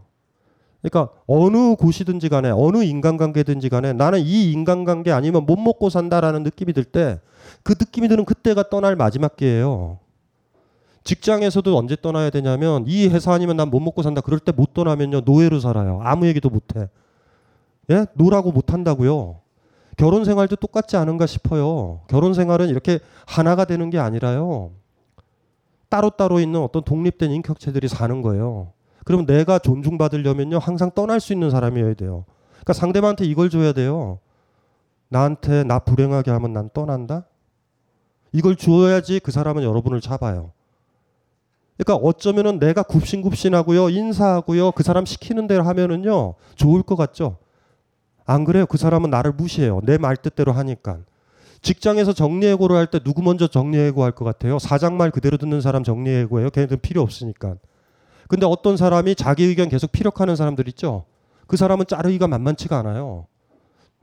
[0.83, 6.73] 그러니까 어느 곳이든지 간에 어느 인간관계든지 간에 나는 이 인간관계 아니면 못 먹고 산다라는 느낌이
[6.73, 7.19] 들 때
[7.63, 9.99] 그 느낌이 드는 그때가 떠날 마지막 기회예요.
[11.05, 14.21] 직장에서도 언제 떠나야 되냐면 이 회사 아니면 난 못 먹고 산다.
[14.21, 16.01] 그럴 때 못 떠나면요 노예로 살아요.
[16.03, 16.89] 아무 얘기도 못 해.
[17.91, 18.07] 예?
[18.15, 19.41] no라고 못 한다고요.
[19.97, 22.01] 결혼 생활도 똑같지 않은가 싶어요.
[22.09, 24.73] 결혼 생활은 이렇게 하나가 되는 게 아니라요.
[25.89, 28.73] 따로따로 있는 어떤 독립된 인격체들이 사는 거예요.
[29.05, 30.59] 그러면 내가 존중받으려면요.
[30.59, 32.25] 항상 떠날 수 있는 사람이어야 돼요.
[32.51, 34.19] 그러니까 상대방한테 이걸 줘야 돼요.
[35.09, 37.27] 나한테 나 불행하게 하면 난 떠난다?
[38.33, 40.51] 이걸 줘야지 그 사람은 여러분을 잡아요.
[41.77, 43.91] 그러니까 어쩌면은 내가 굽신굽신하고요.
[43.91, 44.73] 인사하고요.
[44.73, 46.35] 그 사람 시키는 대로 하면은요.
[46.57, 47.37] 좋을 것 같죠?
[48.27, 48.67] 안 그래요?
[48.67, 49.81] 그 사람은 나를 무시해요.
[49.85, 50.99] 내 말 뜻대로 하니까.
[51.63, 54.59] 직장에서 정리해고를 할 때 누구 먼저 정리해고 할 것 같아요?
[54.59, 56.51] 사장 말 그대로 듣는 사람 정리해고예요.
[56.51, 57.57] 걔네들 필요 없으니까.
[58.29, 61.05] 근데 어떤 사람이 자기 의견 계속 피력하는 사람들 있죠?
[61.47, 63.27] 그 사람은 자르기가 만만치가 않아요.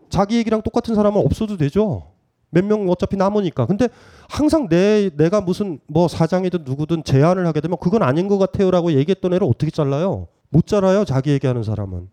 [0.10, 2.12] 자기 얘기랑 똑같은 사람은 없어도 되죠.
[2.52, 3.66] 몇 명 어차피 남으니까.
[3.66, 3.88] 근데
[4.30, 8.92] 항상 내 내가 무슨 뭐 사장이든 누구든 제안을 하게 되면 그건 아닌 것 같아요 라고
[8.92, 10.28] 얘기했던 애를 어떻게 잘라요?
[10.50, 11.06] 못 잘라요.
[11.06, 12.10] 자기 얘기하는 사람은.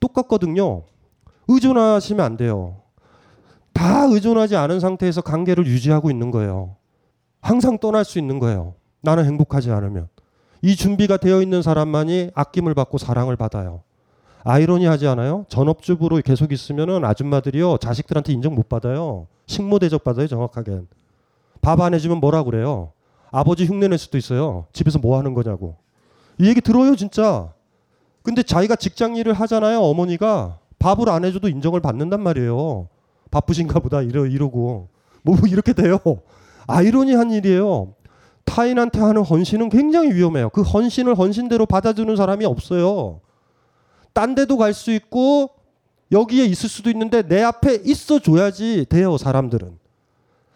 [0.00, 0.82] 똑같거든요.
[1.54, 2.76] 의존하시면 안 돼요.
[3.72, 6.76] 다 의존하지 않은 상태에서 관계를 유지하고 있는 거예요.
[7.40, 8.74] 항상 떠날 수 있는 거예요.
[9.00, 10.08] 나는 행복하지 않으면.
[10.62, 13.82] 이 준비가 되어 있는 사람만이 아낌을 받고 사랑을 받아요.
[14.44, 15.44] 아이러니하지 않아요?
[15.48, 19.26] 전업주부로 계속 있으면은 아줌마들이요 자식들한테 인정 못 받아요.
[19.46, 20.82] 식모 대접 받아요 정확하게.
[21.60, 22.92] 밥 안 해주면 뭐라 그래요?
[23.30, 24.66] 아버지 흉내낼 수도 있어요.
[24.72, 25.76] 집에서 뭐 하는 거냐고.
[26.38, 27.52] 이 얘기 들어요 진짜.
[28.22, 32.88] 근데 자기가 직장 일을 하잖아요 어머니가 밥을 안 해줘도 인정을 받는단 말이에요.
[33.30, 34.88] 바쁘신가 보다 이러 이러고
[35.22, 35.98] 뭐 이렇게 돼요.
[36.66, 37.94] 아이러니한 일이에요.
[38.44, 40.50] 타인한테 하는 헌신은 굉장히 위험해요.
[40.50, 43.20] 그 헌신을 헌신대로 받아주는 사람이 없어요.
[44.12, 45.50] 딴 데도 갈 수 있고
[46.10, 49.78] 여기에 있을 수도 있는데 내 앞에 있어 줘야지 돼요, 사람들은.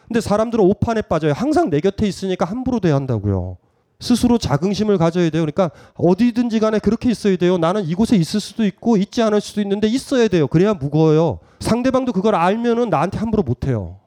[0.09, 1.33] 근데 사람들은 오판에 빠져요.
[1.33, 3.57] 항상 내 곁에 있으니까 함부로 대야 한다고요.
[4.05, 5.42] 스스로 자긍심을 가져야 돼요.
[5.42, 7.57] 그러니까 어디든지 간에 그렇게 있어야 돼요.
[7.57, 10.46] 나는 이곳에 있을 수도 있고 있지 않을 수도 있는데 있어야 돼요.
[10.46, 11.38] 그래야 무거워요.
[11.61, 14.00] 상대방도 그걸 알면은 나한테 함부로 못 해요.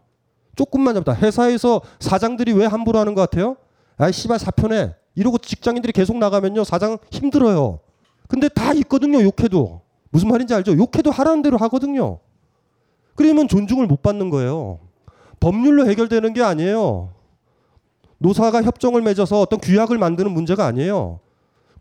[0.55, 1.15] 조금만 잡다.
[1.15, 3.57] 회사에서 사장들이 왜 함부로 하는 것 같아요?
[3.97, 4.93] 아이 씨발 사표네.
[5.15, 6.63] 이러고 직장인들이 계속 나가면요.
[6.63, 7.79] 사장 힘들어요.
[8.27, 9.19] 근데 다 있거든요.
[9.23, 9.81] 욕해도.
[10.11, 10.77] 무슨 말인지 알죠?
[10.77, 12.19] 욕해도 하라는 대로 하거든요.
[13.15, 14.79] 그러면 존중을 못 받는 거예요.
[15.39, 17.16] 법률로 해결되는 게 아니에요.
[18.19, 21.19] 노사가 협정을 맺어서 어떤 규약을 만드는 문제가 아니에요.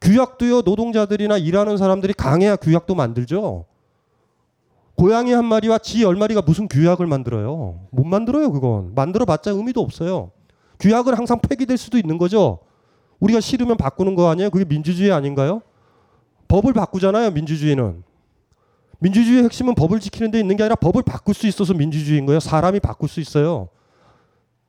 [0.00, 3.64] 규약도요, 노동자들이나 일하는 사람들이 강해야 규약도 만들죠.
[4.94, 7.80] 고양이 한 마리와 지열 마리가 무슨 규약을 만들어요?
[7.90, 8.94] 못 만들어요, 그건.
[8.94, 10.30] 만들어 봤자 의미도 없어요.
[10.80, 12.58] 규약은 항상 폐기될 수도 있는 거죠.
[13.20, 14.50] 우리가 싫으면 바꾸는 거 아니에요?
[14.50, 15.62] 그게 민주주의 아닌가요?
[16.48, 18.04] 법을 바꾸잖아요, 민주주의는.
[18.98, 22.40] 민주주의의 핵심은 법을 지키는 데 있는 게 아니라 법을 바꿀 수 있어서 민주주의인 거예요.
[22.40, 23.68] 사람이 바꿀 수 있어요.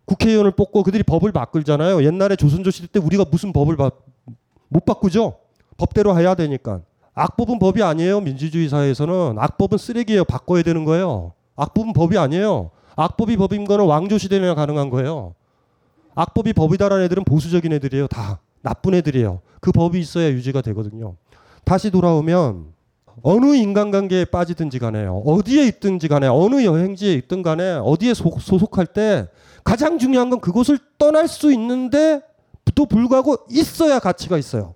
[0.08, 2.04] 국회의원을 뽑고 그들이 법을 바꾸잖아요.
[2.04, 3.92] 옛날에 조선조 시대 때 우리가 무슨 법을 바,
[4.70, 5.36] 못 바꾸죠?
[5.78, 6.82] 법대로 해야 되니까.
[7.14, 8.22] 악법은 법이 아니에요.
[8.22, 10.24] 민주주의 사회에서는 악법은 쓰레기예요.
[10.24, 11.34] 바꿔야 되는 거예요.
[11.56, 12.72] 악법은 법이 아니에요.
[12.96, 15.36] 악법이 법인 거는 왕조 시대나 가능한 거예요.
[16.16, 18.08] 악법이 법이다라는 애들은 보수적인 애들이에요.
[18.08, 19.42] 다 나쁜 애들이에요.
[19.60, 21.16] 그 법이 있어야 유지가 되거든요.
[21.66, 22.68] 다시 돌아오면
[23.24, 29.28] 어느 인간관계에 빠지든지 간에 어디에 있든지 간에 어느 여행지에 있든 간에 어디에 소, 소속할 때
[29.68, 32.22] 가장 중요한 건 그곳을 떠날 수 있는데
[32.74, 34.76] 또 불구하고 있어야 가치가 있어요.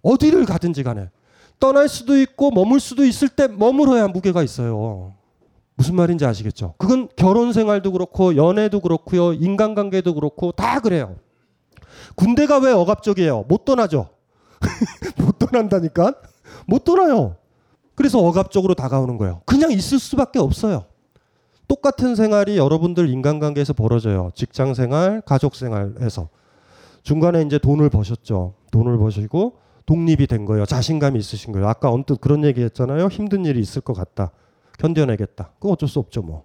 [0.00, 1.10] 어디를 가든지 간에
[1.60, 5.12] 떠날 수도 있고 머물 수도 있을 때 머물어야 무게가 있어요.
[5.74, 6.76] 무슨 말인지 아시겠죠?
[6.78, 9.34] 그건 결혼 생활도 그렇고 연애도 그렇고요.
[9.34, 11.16] 인간관계도 그렇고 다 그래요.
[12.14, 13.44] 군대가 왜 억압적이에요?
[13.48, 14.08] 못 떠나죠.
[15.18, 16.14] 못 떠난다니까?
[16.66, 17.36] 못 떠나요.
[17.94, 19.42] 그래서 억압적으로 다가오는 거예요.
[19.44, 20.86] 그냥 있을 수밖에 없어요.
[21.72, 24.30] 똑같은 생활이 여러분들 인간관계에서 벌어져요.
[24.34, 26.28] 직장 생활, 가족 생활에서.
[27.02, 28.52] 중간에 이제 돈을 버셨죠.
[28.70, 29.56] 돈을 버시고
[29.86, 30.66] 독립이 된 거예요.
[30.66, 31.66] 자신감이 있으신 거예요.
[31.66, 33.06] 아까 언뜻 그런 얘기 했잖아요.
[33.06, 34.32] 힘든 일이 있을 것 같다.
[34.80, 35.52] 견뎌내겠다.
[35.54, 36.44] 그건 어쩔 수 없죠, 뭐.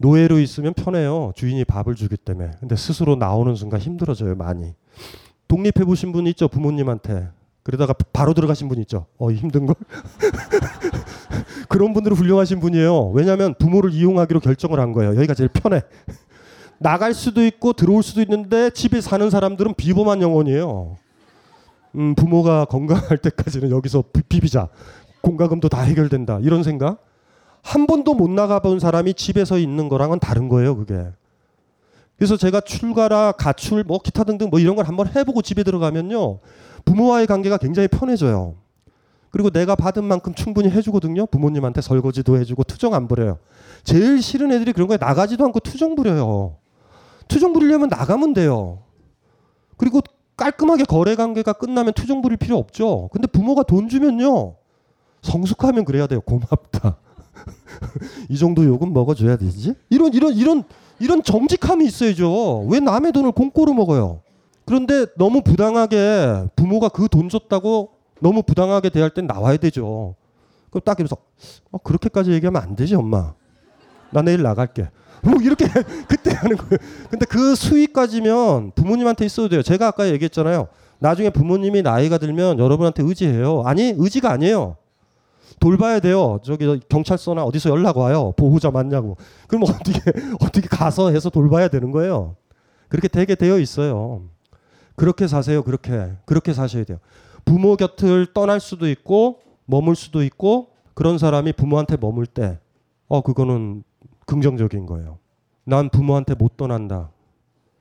[0.00, 1.30] 노예로 있으면 편해요.
[1.36, 2.50] 주인이 밥을 주기 때문에.
[2.58, 4.74] 근데 스스로 나오는 순간 힘들어져요, 많이.
[5.46, 7.28] 독립해 보신 분 있죠, 부모님한테.
[7.62, 9.06] 그러다가 바로 들어가신 분 있죠.
[9.18, 9.76] 어, 힘든 걸.
[11.68, 13.10] 그런 분들은 훌륭하신 분이에요.
[13.10, 15.14] 왜냐하면 부모를 이용하기로 결정을 한 거예요.
[15.16, 15.82] 여기가 제일 편해.
[16.78, 20.96] 나갈 수도 있고 들어올 수도 있는데 집에 사는 사람들은 비범한 영혼이에요.
[21.96, 24.68] 음, 부모가 건강할 때까지는 여기서 비비자.
[25.20, 26.38] 공과금도 다 해결된다.
[26.42, 27.02] 이런 생각?
[27.62, 31.06] 한 번도 못 나가본 사람이 집에서 있는 거랑은 다른 거예요, 그게.
[32.16, 36.40] 그래서 제가 출가라, 가출, 뭐 기타 등등 뭐 이런 걸 한번 해보고 집에 들어가면요.
[36.84, 38.56] 부모와의 관계가 굉장히 편해져요.
[39.34, 41.26] 그리고 내가 받은 만큼 충분히 해주거든요.
[41.26, 43.38] 부모님한테 설거지도 해주고 투정 안 부려요.
[43.82, 46.54] 제일 싫은 애들이 그런 거에 나가지도 않고 투정 부려요.
[47.26, 48.84] 투정 부리려면 나가면 돼요.
[49.76, 50.02] 그리고
[50.36, 53.08] 깔끔하게 거래 관계가 끝나면 투정 부릴 필요 없죠.
[53.12, 54.54] 근데 부모가 돈 주면요.
[55.22, 56.20] 성숙하면 그래야 돼요.
[56.20, 56.96] 고맙다.
[58.30, 59.74] 이 정도 욕은 먹어줘야 되지?
[59.90, 60.62] 이런 이런 이런
[61.00, 62.68] 이런 정직함이 있어야죠.
[62.68, 64.20] 왜 남의 돈을 공꼬로 먹어요?
[64.64, 70.14] 그런데 너무 부당하게 부모가 그 돈 줬다고 너무 부당하게 대할 땐 나와야 되죠.
[70.70, 71.16] 그럼 딱 이러면서
[71.70, 73.34] 어, 그렇게까지 얘기하면 안 되지 엄마.
[74.10, 74.88] 나 내일 나갈게.
[75.22, 75.66] 뭐 이렇게
[76.08, 76.78] 그때 하는 거예요.
[77.10, 79.62] 근데 그 수위까지면 부모님한테 있어도 돼요.
[79.62, 80.68] 제가 아까 얘기했잖아요.
[80.98, 83.62] 나중에 부모님이 나이가 들면 여러분한테 의지해요.
[83.64, 84.76] 아니 의지가 아니에요.
[85.60, 86.40] 돌봐야 돼요.
[86.44, 88.32] 저기 경찰서나 어디서 연락 와요.
[88.36, 89.16] 보호자 맞냐고.
[89.48, 90.00] 그럼 어떻게
[90.40, 92.36] 어떻게 가서 해서 돌봐야 되는 거예요.
[92.88, 94.24] 그렇게 되게 되어 있어요.
[94.96, 95.62] 그렇게 사세요.
[95.62, 96.98] 그렇게 그렇게 사셔야 돼요.
[97.44, 102.58] 부모 곁을 떠날 수도 있고 머물 수도 있고 그런 사람이 부모한테 머물 때,
[103.08, 103.82] 어 그거는
[104.26, 105.18] 긍정적인 거예요.
[105.64, 107.10] 난 부모한테 못 떠난다.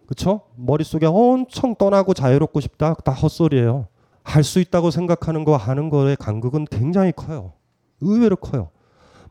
[0.08, 0.42] 그쵸?
[0.56, 2.94] 머릿속에 엄청 떠나고 자유롭고 싶다.
[2.96, 3.88] 다 헛소리예요.
[4.24, 7.54] 할 수 있다고 생각하는 거 하는 거의 간극은 굉장히 커요.
[8.02, 8.70] 의외로 커요.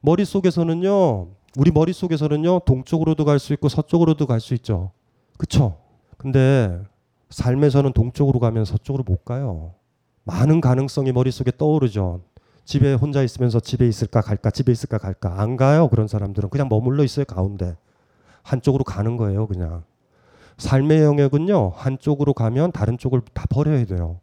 [0.01, 1.29] 머릿속에서는요.
[1.57, 2.61] 우리 머릿속에서는요.
[2.61, 4.91] 동쪽으로도 갈 수 있고 서쪽으로도 갈 수 있죠.
[5.39, 5.79] 그쵸?
[6.19, 6.79] 근데
[7.31, 9.75] 삶에서는 동쪽으로 가면 서쪽으로 못 가요.
[10.25, 12.21] 많은 가능성이 머릿속에 떠오르죠.
[12.65, 15.41] 집에 혼자 있으면서 집에 있을까 갈까 집에 있을까 갈까.
[15.41, 16.51] 안 가요 그런 사람들은.
[16.51, 17.77] 그냥 머물러 있어요 가운데.
[18.43, 19.85] 한쪽으로 가는 거예요 그냥.
[20.59, 24.21] 삶의 영역은요 한쪽으로 가면 다른 쪽을 다 버려야 돼요.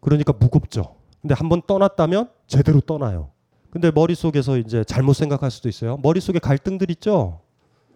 [0.00, 0.96] 그러니까 무겁죠.
[1.20, 3.30] 근데 한번 떠났다면 제대로 떠나요.
[3.70, 5.96] 근데 머릿속에서 이제 잘못 생각할 수도 있어요.
[6.02, 7.40] 머릿속에 갈등들 있죠?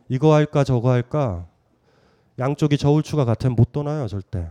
[0.08, 1.46] 이거 할까 저거 할까?
[2.38, 4.48] 양쪽이 저울추가 같으면 못 떠나요 절대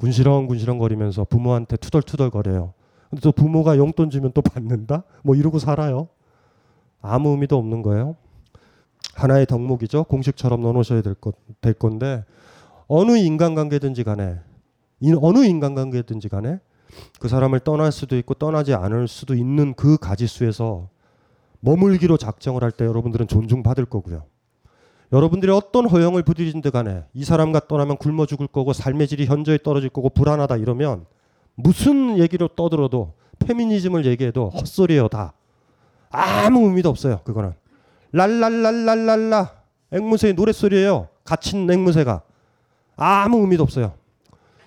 [0.00, 2.72] 군시렁 군시렁 거리면서 부모한테 투덜투덜 거려요
[3.10, 5.02] 근데 또 부모가 용돈 주면 또 받는다?
[5.22, 6.08] 뭐 이러고 살아요.
[7.02, 8.14] 아무 의미도 없는 거예요.
[9.14, 10.04] 하나의 덕목이죠.
[10.04, 12.24] 공식처럼 넣어놓으셔야 될, 것, 될 건데
[12.86, 14.38] 어느 인간관계든지 간에
[15.20, 16.60] 어느 인간관계든지 간에
[17.18, 20.88] 그 사람을 떠날 수도 있고 떠나지 않을 수도 있는 그 가지수에서
[21.60, 24.22] 머물기로 작정을 할 때 여러분들은 존중받을 거고요.
[25.12, 29.88] 여러분들이 어떤 허영을 부리든지 간에 이 사람과 떠나면 굶어 죽을 거고 삶의 질이 현저히 떨어질
[29.88, 31.06] 거고 불안하다 이러면
[31.56, 35.32] 무슨 얘기로 떠들어도 페미니즘을 얘기해도 헛소리예요 다.
[36.10, 37.54] 아무 의미도 없어요 그거는.
[38.12, 39.52] 랄랄랄랄랄라
[39.92, 41.08] 앵무새의 노랫소리예요.
[41.24, 42.22] 갇힌 앵무새가.
[42.96, 43.94] 아무 의미도 없어요.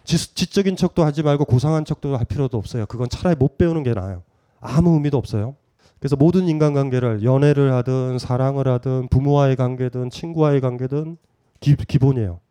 [0.03, 2.85] 지, 지적인 척도 하지 말고 고상한 척도 할 필요도 없어요.
[2.87, 4.23] 그건 차라리 못 배우는 게 나아요.
[4.59, 5.55] 아무 의미도 없어요.
[6.03, 11.15] 그래서 모든 인간관계를 연애를 하든 사랑을 하든 부모와의 관계든 친구와의 관계든
[11.61, 12.41] 기, 기본이에요.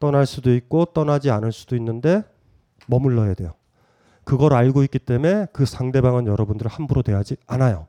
[0.00, 2.24] 떠날 수도 있고 떠나지 않을 수도 있는데
[2.88, 3.52] 머물러야 돼요.
[4.24, 7.86] 그걸 알고 있기 때문에 그 상대방은 여러분들을 함부로 대하지 않아요.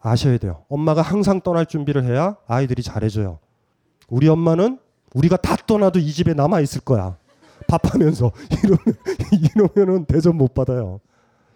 [0.00, 0.64] 아셔야 돼요.
[0.68, 3.38] 엄마가 항상 떠날 준비를 해야 아이들이 잘해줘요.
[4.08, 4.80] 우리 엄마는
[5.14, 7.16] 우리가 다 떠나도 이 집에 남아 있을 거야.
[7.68, 8.32] 밥하면서
[8.64, 10.98] 이러면 이러면은 대접 못 받아요.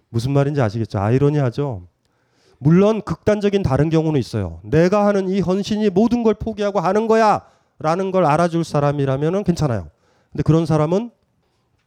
[0.09, 1.01] 무슨 말인지 아시겠죠?
[1.01, 1.89] 아이러니하죠.
[2.59, 4.61] 물론 극단적인 다른 경우는 있어요.
[4.63, 7.43] 내가 하는 이 헌신이 모든 걸 포기하고 하는 거야
[7.79, 9.89] 라는 걸 알아줄 사람이라면은 괜찮아요.
[10.33, 11.11] 근데 그런 사람은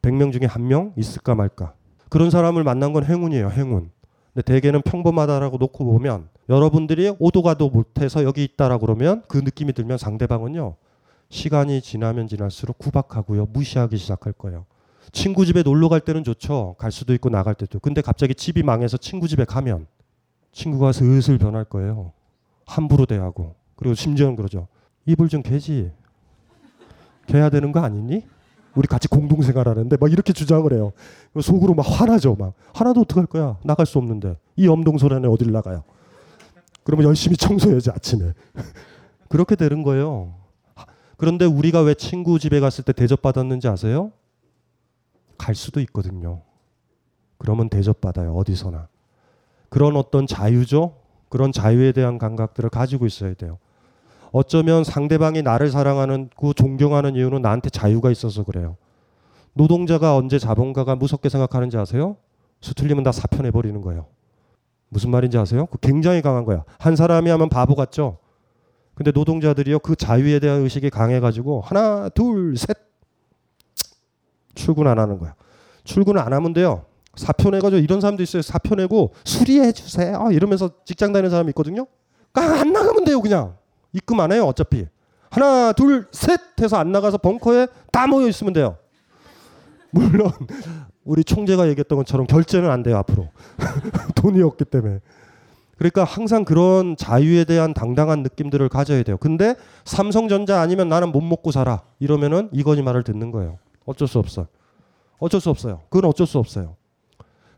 [0.02, 1.74] 100명 중에 한 명 있을까 말까.
[2.10, 3.92] 그런 사람을 만난 건 행운이에요, 행운.
[4.34, 9.98] 근데 대개는 평범하다라고 놓고 보면 여러분들이 오도 가도 못해서 여기 있다라고 그러면 그 느낌이 들면
[9.98, 10.76] 상대방은요.
[11.30, 13.48] 시간이 지나면 지날수록 구박하고요.
[13.52, 14.66] 무시하기 시작할 거예요.
[15.12, 16.76] 친구 집에 놀러 갈 때는 좋죠.
[16.78, 17.80] 갈 수도 있고 나갈 때도.
[17.80, 19.88] 근데 갑자기 집이 망해서 친구 집에 가면
[20.52, 22.12] 친구가 슬슬 변할 거예요.
[22.66, 23.56] 함부로 대하고.
[23.76, 24.68] 그리고 심지어는 그러죠.
[25.06, 25.92] 이불 좀 개지.
[27.28, 28.26] 개야 되는 거 아니니?
[28.76, 30.92] 우리 같이 공동생활하는데 막 이렇게 주장을 해요.
[31.42, 32.36] 속으로 막 화나죠.
[32.36, 33.58] 막 하나도 어떡할 거야.
[33.64, 35.84] 나갈 수 없는데 이 엄동소란에 어딜 나가요.
[36.84, 38.34] 그러면 열심히 청소해야지 아침에.
[39.30, 40.34] 그렇게 되는 거예요.
[41.18, 44.12] 그런데 우리가 왜 친구 집에 갔을 때 대접받았는지 아세요?
[45.38, 46.42] 갈 수도 있거든요.
[47.38, 48.36] 그러면 대접받아요.
[48.36, 48.89] 어디서나.
[49.70, 50.96] 그런 어떤 자유죠.
[51.30, 53.58] 그런 자유에 대한 감각들을 가지고 있어야 돼요.
[54.32, 58.78] 어쩌면 상대방이 나를 사랑하는 그 존경하는 이유는 나한테 자유가 있어서 그래요.
[59.54, 62.18] 노동자가 언제 자본가가 무섭게 생각하는지 아세요?
[62.62, 64.06] 수틀리면 다 사표내 버리는 거예요.
[64.90, 65.66] 무슨 말인지 아세요?
[65.68, 66.64] 그 굉장히 강한 거야.
[66.78, 68.18] 한 사람이 하면 바보 같죠.
[68.96, 72.78] 근데 노동자들이요 그 자유에 대한 의식이 강해가지고 하나 둘 셋
[74.56, 75.36] 출근 안 하는 거야.
[75.86, 76.86] 출근을 안 하면 돼요.
[77.16, 78.42] 사표 내가지고 이런 사람도 있어요.
[78.42, 80.30] 사표 내고 수리해 주세요.
[80.32, 81.88] 이러면서 직장 다니는 사람이 있거든요.
[82.34, 83.56] 안 나가면 돼요 그냥.
[83.94, 84.86] 입금 안 해요 어차피.
[85.32, 88.78] 하나 둘 셋 해서 안 나가서 벙커에 다 모여 있으면 돼요.
[89.92, 90.32] 물론
[91.04, 93.30] 우리 총재가 얘기했던 것처럼 결제는 안 돼요 앞으로.
[94.16, 95.00] 돈이 없기 때문에.
[95.78, 99.18] 그러니까 항상 그런 자유에 대한 당당한 느낌들을 가져야 돼요.
[99.18, 99.56] 근데
[99.86, 101.82] 삼성전자 아니면 나는 못 먹고 살아.
[102.00, 103.58] 이러면은 이건희 말을 듣는 거예요.
[103.86, 104.48] 어쩔 수 없어
[105.20, 105.82] 어쩔 수 없어요.
[105.90, 106.76] 그건 어쩔 수 없어요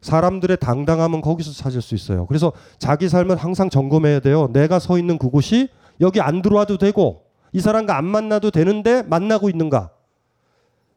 [0.01, 2.25] 사람들의 당당함은 거기서 찾을 수 있어요.
[2.25, 4.49] 그래서 자기 삶을 항상 점검해야 돼요.
[4.51, 7.23] 내가 서 있는 그곳이 여기 안 들어와도 되고
[7.53, 9.91] 이 사람과 안 만나도 되는데 만나고 있는가?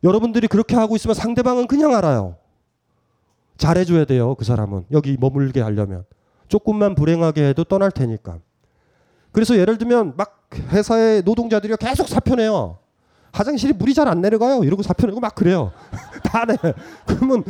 [0.02, 2.36] 여러분들이 그렇게 하고 있으면 상대방은 그냥 알아요.
[3.56, 4.34] 잘해줘야 돼요.
[4.34, 6.04] 그 사람은 여기 머물게 하려면
[6.48, 8.38] 조금만 불행하게 해도 떠날 테니까.
[9.32, 12.78] 그래서 예를 들면 막 회사의 노동자들이 계속 사표내요.
[13.32, 14.62] 화장실이 물이 잘 안 내려가요.
[14.62, 15.72] 이러고 사표내고 막 그래요.
[16.22, 16.56] 다 내.
[17.06, 17.42] 그러면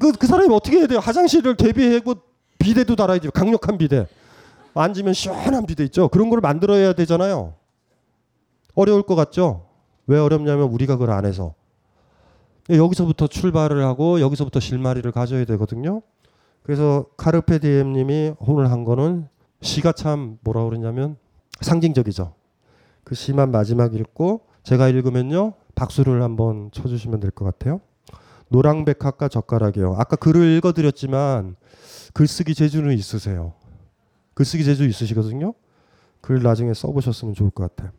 [0.00, 0.98] 그, 그 사람이 어떻게 해야 돼요?
[0.98, 2.14] 화장실을 대비하고
[2.58, 3.30] 비대도 달아야지.
[3.30, 4.06] 강력한 비대.
[4.74, 6.08] 앉으면 시원한 비대 있죠.
[6.08, 7.54] 그런 걸 만들어야 되잖아요.
[8.74, 9.66] 어려울 것 같죠?
[10.06, 11.54] 왜 어렵냐면 우리가 그걸 안 해서.
[12.68, 16.02] 여기서부터 출발을 하고 여기서부터 실마리를 가져야 되거든요.
[16.62, 19.28] 그래서 카르페 디엠 님이 오늘 한 거는
[19.60, 21.16] 시가 참 뭐라 그러냐면
[21.60, 22.34] 상징적이죠.
[23.04, 27.80] 그 시만 마지막 읽고 제가 읽으면요 박수를 한번 쳐주시면 될 것 같아요.
[28.48, 29.96] 노랑백학과 젓가락이요.
[29.98, 31.56] 아까 글을 읽어드렸지만
[32.12, 33.54] 글쓰기 재주는 있으세요.
[34.34, 35.54] 글쓰기 재주 있으시거든요.
[36.20, 37.92] 글 나중에 써보셨으면 좋을 것 같아요.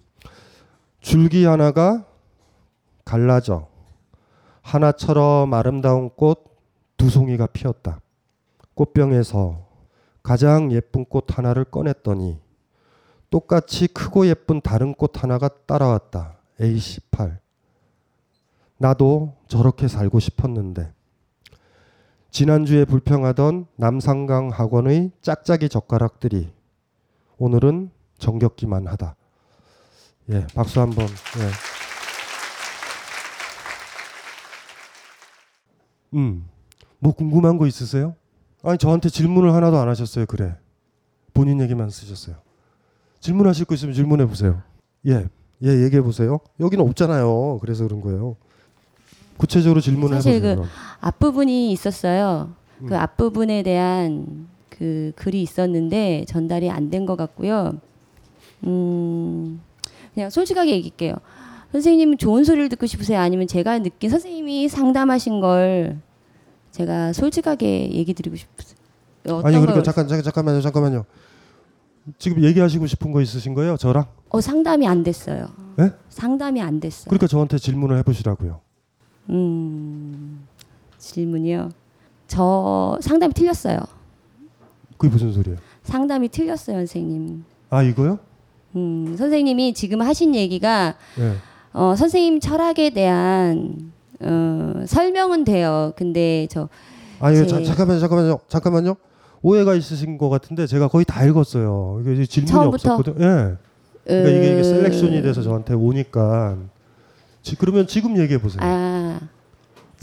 [0.99, 2.05] 줄기 하나가
[3.03, 3.67] 갈라져
[4.61, 6.55] 하나처럼 아름다운 꽃
[6.97, 7.99] 두 송이가 피었다.
[8.73, 9.67] 꽃병에서
[10.23, 12.39] 가장 예쁜 꽃 하나를 꺼냈더니
[13.29, 16.37] 똑같이 크고 예쁜 다른 꽃 하나가 따라왔다.
[16.59, 17.37] A18.
[18.77, 20.93] 나도 저렇게 살고 싶었는데.
[22.31, 26.51] 지난주에 불평하던 남상강 학원의 짝짝이 젓가락들이
[27.37, 29.15] 오늘은 정겹기만 하다.
[30.31, 31.05] 예, 박수 한번.
[31.05, 31.75] 예.
[36.17, 36.45] 음,
[36.99, 38.15] 뭐 궁금한 거 있으세요?
[38.63, 40.25] 아니 저한테 질문을 하나도 안 하셨어요.
[40.25, 40.57] 그래.
[41.33, 42.37] 본인 얘기만 쓰셨어요.
[43.19, 44.61] 질문하실 거 있으면 질문해 보세요.
[45.07, 45.27] 예,
[45.63, 46.39] 예 얘기해 보세요.
[46.59, 47.59] 여기는 없잖아요.
[47.59, 48.37] 그래서 그런 거예요.
[49.37, 50.55] 구체적으로 질문을 사실 해보세요.
[50.63, 50.69] 그
[51.01, 52.53] 앞부분이 있었어요.
[52.81, 52.87] 음.
[52.87, 57.75] 그 앞부분에 대한 그 글이 있었는데 전달이 안 된 것 같고요.
[58.65, 59.61] 음,
[60.13, 61.15] 그냥 솔직하게 얘기할게요.
[61.71, 63.19] 선생님 좋은 소리를 듣고 싶으세요?
[63.19, 65.97] 아니면 제가 느낀 선생님이 상담하신 걸
[66.71, 68.75] 제가 솔직하게 얘기 드리고 싶으세요?
[69.43, 71.05] 아니 그러니까 걸- 잠깐 잠깐 잠깐만요 잠깐만요.
[72.19, 73.77] 지금 얘기하시고 싶은 거 있으신 거예요?
[73.77, 74.05] 저랑?
[74.29, 75.47] 어 상담이 안 됐어요.
[75.79, 75.91] 예?
[76.09, 77.05] 상담이 안 됐어요.
[77.09, 78.61] 그러니까 저한테 질문을 해보시라고요.
[79.29, 80.45] 음,
[80.97, 81.69] 질문이요.
[82.27, 83.79] 저 상담이 틀렸어요.
[84.97, 85.57] 그게 무슨 소리예요?
[85.83, 87.43] 상담이 틀렸어요, 선생님.
[87.69, 88.19] 아 이거요?
[88.75, 91.33] 음, 선생님이 지금 하신 얘기가 예.
[91.73, 95.93] 어, 선생님 철학에 대한 어, 설명은 돼요.
[95.95, 96.69] 근데 저
[97.19, 98.95] 아니 제- 자, 잠깐만요 잠깐만요 잠깐만요.
[99.41, 102.01] 오해가 있으신 것 같은데 제가 거의 다 읽었어요.
[102.01, 102.93] 이게 질문이 처음부터?
[102.95, 103.21] 없었거든.
[103.21, 103.55] 예.
[104.05, 106.57] 그러니까 이게, 이게 으, selection이 돼서 저한테 오니까
[107.45, 108.59] 지, 그러면 지금 얘기해 보세요.
[108.63, 109.19] 아,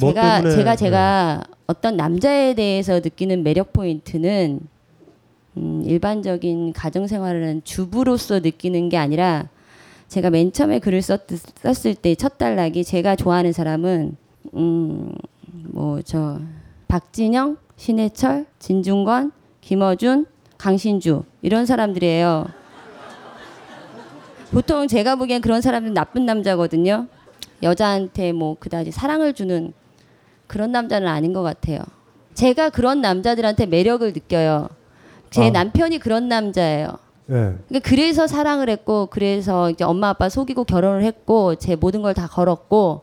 [0.00, 0.76] 뭐 제가 때문에, 제가 네.
[0.76, 4.60] 제가 어떤 남자에 대해서 느끼는 매력 포인트는
[5.56, 9.48] 음, 일반적인 가정 하는 주부로서 느끼는 게 아니라
[10.06, 11.22] 제가 맨 처음에 글을 썼,
[11.56, 14.16] 썼을 때 첫 단락이 제가 좋아하는 사람은
[14.54, 15.12] 음,
[15.64, 16.40] 뭐 저
[16.86, 19.32] 박진영, 신해철, 진중권,
[19.62, 20.26] 김어준,
[20.58, 22.46] 강신주 이런 사람들이에요.
[24.52, 27.08] 보통 제가 보기엔 그런 사람들은 나쁜 남자거든요.
[27.62, 29.72] 여자한테 뭐 그다지 사랑을 주는
[30.46, 31.78] 그런 남자는 아닌 것 같아요.
[32.34, 34.68] 제가 그런 남자들한테 매력을 느껴요.
[35.30, 35.50] 제 아.
[35.50, 36.88] 남편이 그런 남자예요.
[37.30, 37.34] 예.
[37.68, 42.26] 그러니까 그래서 사랑을 했고 그래서 이제 엄마 아빠 속이고 결혼을 했고 제 모든 걸 다
[42.26, 43.02] 걸었고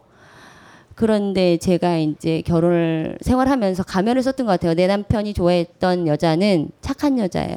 [0.96, 4.74] 그런데 제가 이제 결혼을 생활하면서 가면을 썼던 것 같아요.
[4.74, 7.56] 내 남편이 좋아했던 여자는 착한 여자예요.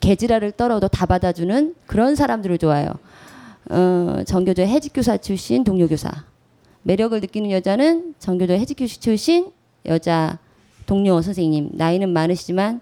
[0.00, 2.88] 개지랄을 떨어도 다 받아주는 그런 사람들을 좋아해요.
[3.68, 6.10] 어, 정교조 해직교사 출신 동료교사.
[6.82, 9.50] 매력을 느끼는 여자는 정교조 해직교사 출신
[9.86, 10.38] 여자
[10.86, 11.70] 동료 선생님.
[11.74, 12.80] 나이는 많으시지만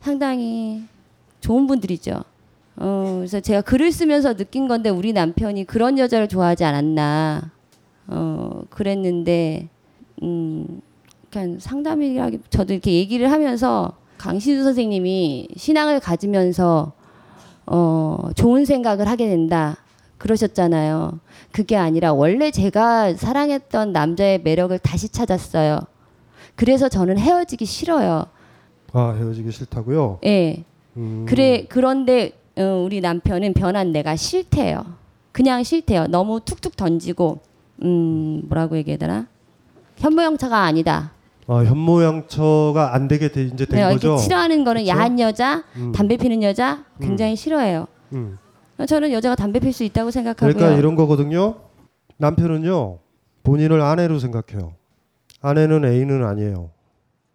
[0.00, 0.84] 상당히
[1.40, 2.22] 좋은 분들이죠.
[2.76, 7.50] 어, 그래서 제가 글을 쓰면서 느낀 건데 우리 남편이 그런 여자를 좋아하지 않았나.
[8.08, 9.68] 어, 그랬는데,
[10.22, 10.80] 음,
[11.30, 16.92] 그냥 상담이라기, 저도 이렇게 얘기를 하면서 강신수 선생님이 신앙을 가지면서,
[17.66, 19.76] 어, 좋은 생각을 하게 된다.
[20.20, 21.18] 그러셨잖아요.
[21.50, 25.80] 그게 아니라 원래 제가 사랑했던 남자의 매력을 다시 찾았어요.
[26.54, 28.26] 그래서 저는 헤어지기 싫어요.
[28.92, 30.18] 아 헤어지기 싫다고요?
[30.26, 30.64] 예.
[30.96, 31.24] 음.
[31.26, 34.84] 그래 그런데 어, 우리 남편은 변한 내가 싫대요.
[35.32, 36.06] 그냥 싫대요.
[36.08, 37.40] 너무 툭툭 던지고
[37.82, 39.26] 음 뭐라고 얘기해야 되나?
[39.96, 41.12] 현모양처가 아니다.
[41.46, 44.18] 아 현모양처가 안 되게 돼, 이제 된 네, 거죠.
[44.18, 44.90] 싫어하는 거는 그쵸?
[44.94, 45.92] 야한 여자, 음.
[45.92, 47.86] 담배 피는 여자 굉장히 싫어해요.
[48.80, 48.86] 음.
[48.86, 50.54] 저는 여자가 담배 필 수 있다고 생각하고요.
[50.54, 51.56] 그러니까 이런 거거든요.
[52.18, 52.98] 남편은요
[53.42, 54.74] 본인을 아내로 생각해요.
[55.40, 56.70] 아내는 애인은 아니에요.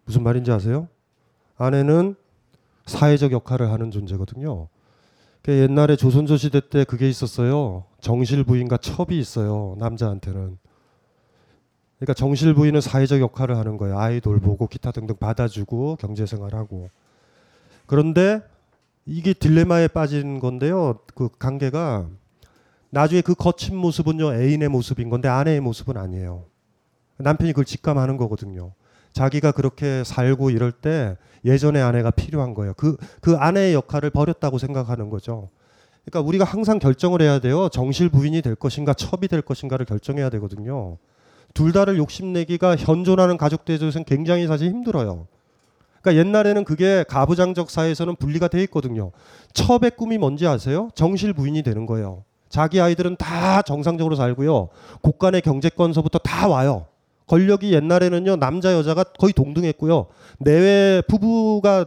[0.04, 0.88] 무슨 말인지 아세요?
[1.56, 2.14] 아내는
[2.86, 4.68] 사회적 역할을 하는 존재거든요.
[5.42, 7.84] 그 옛날에 조선조 시대 때 그게 있었어요.
[8.00, 9.76] 정실 부인과 첩이 있어요.
[9.78, 10.58] 남자한테는.
[11.98, 13.98] 그러니까 정실 부인은 사회적 역할을 하는 거예요.
[13.98, 16.90] 아이 돌보고 기타 등등 받아주고 경제 생활하고.
[17.86, 18.42] 그런데
[19.06, 20.98] 이게 딜레마에 빠진 건데요.
[21.14, 22.08] 그 관계가
[22.90, 26.44] 나중에 그 거친 모습은요 애인의 모습인 건데 아내의 모습은 아니에요.
[27.18, 28.72] 남편이 그걸 직감하는 거거든요.
[29.12, 32.74] 자기가 그렇게 살고 이럴 때 예전의 아내가 필요한 거예요.
[32.76, 35.48] 그, 그 아내의 역할을 버렸다고 생각하는 거죠.
[36.04, 37.68] 그러니까 우리가 항상 결정을 해야 돼요.
[37.70, 40.98] 정실 부인이 될 것인가 첩이 될 것인가를 결정해야 되거든요.
[41.54, 45.26] 둘 다를 욕심내기가 현존하는 가족대에서는 굉장히 사실 힘들어요.
[46.00, 49.12] 그러니까 옛날에는 그게 가부장적 사회에서는 분리가 돼 있거든요.
[49.52, 50.88] 첩의 꿈이 뭔지 아세요?
[50.94, 52.24] 정실 부인이 되는 거예요.
[52.48, 54.68] 자기 아이들은 다 정상적으로 살고요.
[55.02, 56.86] 국간의 경제권서부터 다 와요.
[57.26, 60.06] 권력이 옛날에는요 남자 여자가 거의 동등했고요.
[60.38, 61.86] 내외 부부가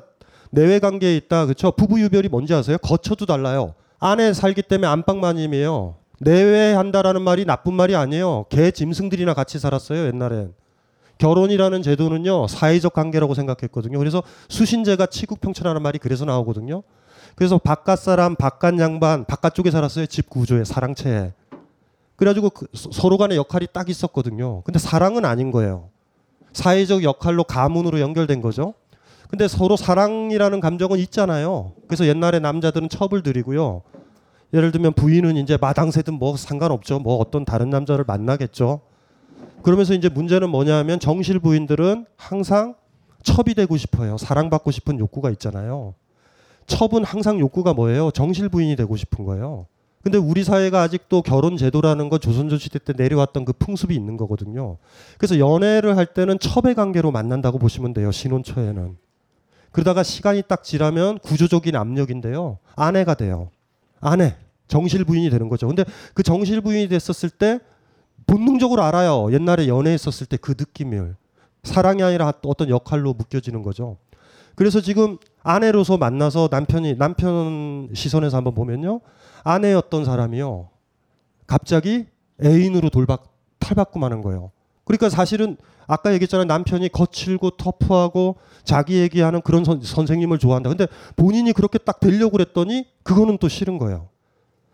[0.51, 1.72] 내외 관계에 있다 그렇죠.
[1.72, 2.78] 부부 유별이 뭔지 아세요?
[2.80, 3.74] 거처도 달라요.
[3.99, 5.95] 안에 살기 때문에 안방마님이에요.
[6.22, 8.45] 내외한다라는 말이 나쁜 말이 아니에요.
[8.49, 10.53] 개 짐승들이나 같이 살았어요 옛날엔.
[11.20, 13.99] 결혼이라는 제도는요 사회적 관계라고 생각했거든요.
[13.99, 16.82] 그래서 수신제가 치국평천하는 말이 그래서 나오거든요.
[17.36, 20.07] 그래서 바깥 사람, 바깥 양반, 바깥쪽에 살았어요.
[20.07, 21.34] 집 구조에 사랑채에.
[22.15, 24.61] 그래가지고 그 서로 간의 역할이 딱 있었거든요.
[24.63, 25.89] 근데 사랑은 아닌 거예요.
[26.53, 28.74] 사회적 역할로 가문으로 연결된 거죠.
[29.30, 31.74] 근데 서로 사랑이라는 감정은 있잖아요.
[31.88, 33.84] 그래서 옛날에 남자들은 첩을 들이고요.
[34.53, 36.99] 예를 들면 부인은 이제 마당새든 뭐 상관없죠.
[36.99, 38.82] 뭐 어떤 다른 남자를 만나겠죠.
[39.62, 42.76] 그러면서 이제 문제는 뭐냐면 정실 부인들은 항상
[43.24, 44.18] 첩이 되고 싶어요.
[44.18, 45.93] 사랑받고 싶은 욕구가 있잖아요.
[46.68, 48.12] 첩은 항상 욕구가 뭐예요?
[48.12, 49.66] 정실 부인이 되고 싶은 거예요.
[50.01, 54.78] 근데 우리 사회가 아직도 결혼 제도라는 건 조선조 시대 때 내려왔던 그 풍습이 있는 거거든요.
[55.18, 58.12] 그래서 연애를 할 때는 첩의 관계로 만난다고 보시면 돼요.
[58.12, 58.97] 신혼 초에는.
[59.72, 62.60] 그러다가 시간이 딱 지나면 구조적인 압력인데요.
[62.76, 63.49] 아내가 돼요.
[63.99, 64.36] 아내.
[64.68, 65.68] 정실 부인이 되는 거죠.
[65.68, 65.84] 근데
[66.14, 67.60] 그 정실 부인이 됐었을 때
[68.30, 69.34] 본능적으로 알아요.
[69.34, 71.15] 옛날에 연애했었을 때 그 느낌을.
[71.63, 73.97] 사랑이 아니라 어떤 역할로 묶여지는 거죠.
[74.55, 79.01] 그래서 지금 아내로서 만나서 남편이 남편 시선에서 한번 보면요.
[79.43, 80.69] 아내였던 사람이요.
[81.47, 82.05] 갑자기
[82.43, 83.23] 애인으로 돌박
[83.59, 84.51] 탈바꿈하는 거예요.
[84.86, 85.57] 그러니까 사실은
[85.88, 86.45] 아까 얘기했잖아요.
[86.45, 90.69] 남편이 거칠고 터프하고 자기 얘기하는 그런 선, 선생님을 좋아한다.
[90.69, 94.09] 근데 본인이 그렇게 딱 되려고 그랬더니 그거는 또 싫은 거예요.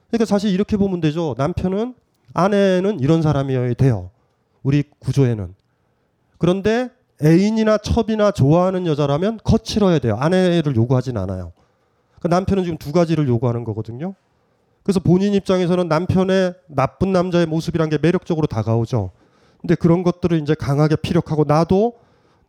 [0.10, 1.36] 그러니까 사실 이렇게 보면 되죠.
[1.38, 1.95] 남편은
[2.36, 4.12] 아내는 이런 사람이어야 돼요.
[4.62, 5.56] 우리 구조에는.
[6.38, 6.90] 그런데
[7.24, 10.18] 애인이나 첩이나 좋아하는 여자라면 거칠어야 돼요.
[10.20, 11.54] 아내를 요구하진 않아요.
[12.20, 14.14] 그러니까 남편은 지금 두 가지를 요구하는 거거든요.
[14.84, 19.12] 그래서 본인 입장에서는 남편의 나쁜 남자의 모습이란 게 매력적으로 다가오죠.
[19.62, 21.94] 근데 그런 것들을 이제 강하게 피력하고 나도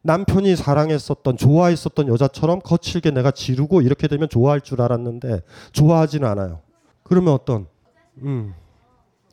[0.02, 6.60] 남편이 사랑했었던 좋아했었던 여자처럼 거칠게 내가 지르고 이렇게 되면 좋아할 줄 알았는데 좋아하지는 않아요.
[7.02, 7.66] 그러면 어떤
[8.22, 8.54] 음.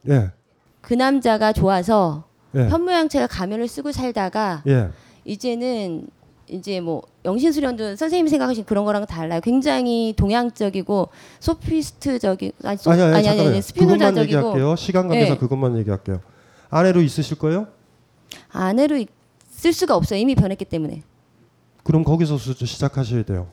[0.10, 0.32] 예.
[0.84, 2.25] 그 남자가 좋아서
[2.55, 2.67] 예.
[2.67, 4.89] 현모양처가 가면을 쓰고 살다가 예.
[5.25, 6.07] 이제는
[6.49, 9.39] 이제 뭐 영신수련도 선생님이 생각하신 그런 거랑 달라요.
[9.41, 11.07] 굉장히 동양적이고
[11.39, 13.47] 소피스트적인 아니 소, 아니 아니, 아니, 아니.
[13.47, 14.75] 아니 스피노자적이고 얘기할게요.
[14.75, 15.39] 시간 관계상 예.
[15.39, 16.19] 그것만 얘기할게요.
[16.69, 17.67] 아내로 있으실 거예요?
[18.51, 19.05] 아내로
[19.49, 20.19] 쓸 수가 없어요.
[20.19, 21.01] 이미 변했기 때문에.
[21.84, 23.47] 그럼 거기서 수- 시작하셔야 돼요.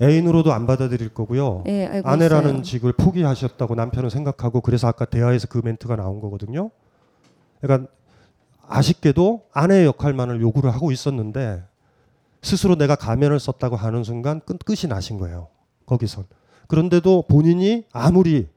[0.00, 1.64] 애인으로도 안 받아들일 거고요.
[1.66, 2.62] 예, 알고 아내라는 있어요.
[2.62, 6.70] 직을 포기하셨다고 남편은 생각하고 그래서 아까 대화에서 그 멘트가 나온 거거든요.
[7.60, 7.90] 그러니까
[8.68, 11.64] 아쉽게도 아내의 역할만을 요구를 하고 있었는데
[12.42, 15.48] 스스로 내가 가면을 썼다고 하는 순간 끝, 끝이 나신 거예요.
[15.86, 16.26] 거기선.
[16.68, 18.48] 그런데도 본인이 아무리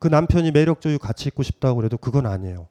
[0.00, 2.66] 그 남편이 매력적이고 같이 있고 싶다고 그래도 그건 아니에요.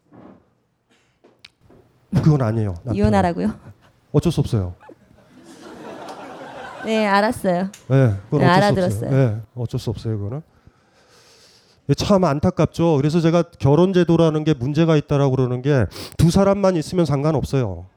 [2.15, 2.71] 그건 아니에요.
[2.83, 2.95] 남편은.
[2.95, 3.53] 이혼하라고요?
[4.11, 4.75] 어쩔 수 없어요.
[6.87, 7.69] 네, 알았어요.
[7.89, 9.09] 네, 그건 네, 알아들었어요.
[9.11, 10.41] 네, 어쩔 수 없어요, 그거는.
[11.89, 12.95] 예, 참 안타깝죠.
[12.95, 15.85] 그래서 제가 결혼 제도라는 게 문제가 있다라고 그러는 게
[16.17, 17.87] 두 사람만 있으면 상관없어요.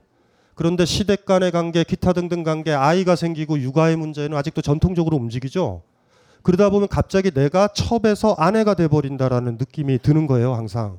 [0.56, 5.82] 그런데 시댁 간의 관계, 기타 등등 관계, 아이가 생기고 육아의 문제는 아직도 전통적으로 움직이죠.
[6.42, 10.98] 그러다 보면 갑자기 내가 첩에서 아내가 돼 버린다라는 느낌이 드는 거예요, 항상.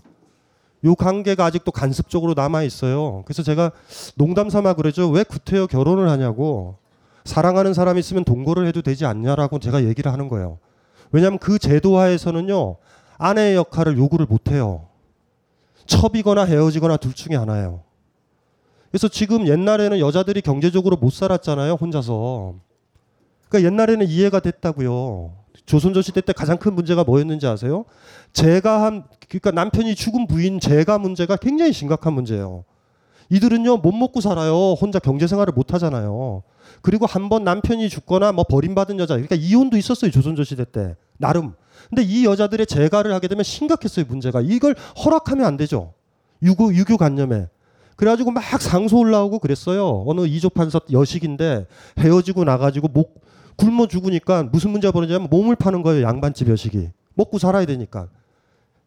[0.84, 3.22] 요 관계가 아직도 간습적으로 남아 있어요.
[3.26, 3.72] 그래서 제가
[4.16, 5.10] 농담 삼아 그러죠.
[5.10, 6.78] 왜 구태여 결혼을 하냐고.
[7.24, 10.60] 사랑하는 사람이 있으면 동거를 해도 되지 않냐라고 제가 얘기를 하는 거예요.
[11.12, 12.78] 왜냐하면 그 제도하에서는요
[13.18, 14.88] 아내의 역할을 요구를 못 해요.
[15.86, 17.82] 첩이거나 헤어지거나 둘 중에 하나예요.
[18.90, 22.56] 그래서 지금 옛날에는 여자들이 경제적으로 못 살았잖아요 혼자서.
[23.48, 25.34] 그러니까 옛날에는 이해가 됐다고요.
[25.66, 27.86] 조선조 시대 때 가장 큰 문제가 뭐였는지 아세요?
[28.34, 32.64] 제가 한 그러니까 남편이 죽은 부인 제가 문제가 굉장히 심각한 문제예요.
[33.30, 34.74] 이들은요 못 먹고 살아요.
[34.74, 36.44] 혼자 경제 생활을 못 하잖아요.
[36.82, 41.54] 그리고 한 번 남편이 죽거나 뭐 버림받은 여자, 그러니까 이혼도 있었어요 조선조 시대 때 나름.
[41.90, 44.42] 근데 이 여자들의 재가를 하게 되면 심각했어요 문제가.
[44.42, 45.94] 이걸 허락하면 안 되죠.
[46.44, 47.48] 유교 유교 관념에.
[47.96, 50.04] 그래가지고 막 상소 올라오고 그랬어요.
[50.08, 51.68] 어느 이조판서 여식인데
[52.00, 53.22] 헤어지고 나가지고 목
[53.58, 56.90] 굶어 죽으니까 무슨 문제가 벌어지냐면 몸을 파는 거예요 양반집 여식이.
[57.14, 58.08] 먹고 살아야 되니까.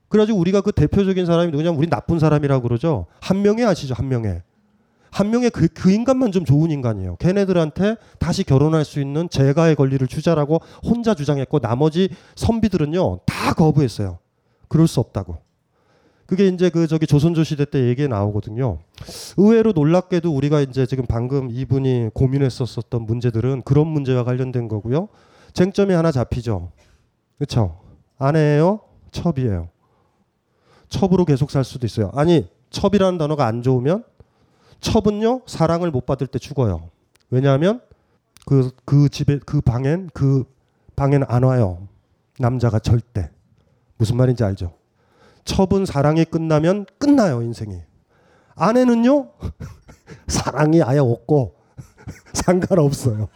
[0.08, 3.06] 그래가지고 우리가 그 대표적인 사람이 누구냐면 우리 나쁜 사람이라고 그러죠.
[3.20, 3.94] 한 명에 아시죠?
[3.94, 4.42] 한 명에.
[5.14, 7.14] 한 명의 그, 그 인간만 좀 좋은 인간이에요.
[7.16, 14.18] 걔네들한테 다시 결혼할 수 있는 재가의 권리를 주자라고 혼자 주장했고 나머지 선비들은요 다 거부했어요.
[14.66, 15.38] 그럴 수 없다고.
[16.26, 18.80] 그게 이제 그 저기 조선조 시대 때 얘기에 나오거든요.
[19.36, 25.08] 의외로 놀랍게도 우리가 이제 지금 방금 이분이 고민했었었던 문제들은 그런 문제와 관련된 거고요.
[25.52, 26.72] 쟁점이 하나 잡히죠.
[27.38, 27.78] 그렇죠?
[28.18, 28.80] 아내예요?
[29.12, 29.68] 첩이에요.
[30.88, 32.10] 첩으로 계속 살 수도 있어요.
[32.14, 34.02] 아니, 첩이라는 단어가 안 좋으면
[34.80, 36.88] 첩은요 사랑을 못 받을 때 죽어요.
[37.30, 37.80] 왜냐하면
[38.46, 40.44] 그, 그 집에 그 방엔 그
[40.96, 41.88] 방엔 안 와요.
[42.38, 43.30] 남자가 절대
[43.96, 44.72] 무슨 말인지 알죠?
[45.44, 47.80] 첩은 사랑이 끝나면 끝나요 인생이.
[48.56, 49.28] 아내는요
[50.28, 51.54] 사랑이 아예 없고
[52.32, 53.28] 상관없어요.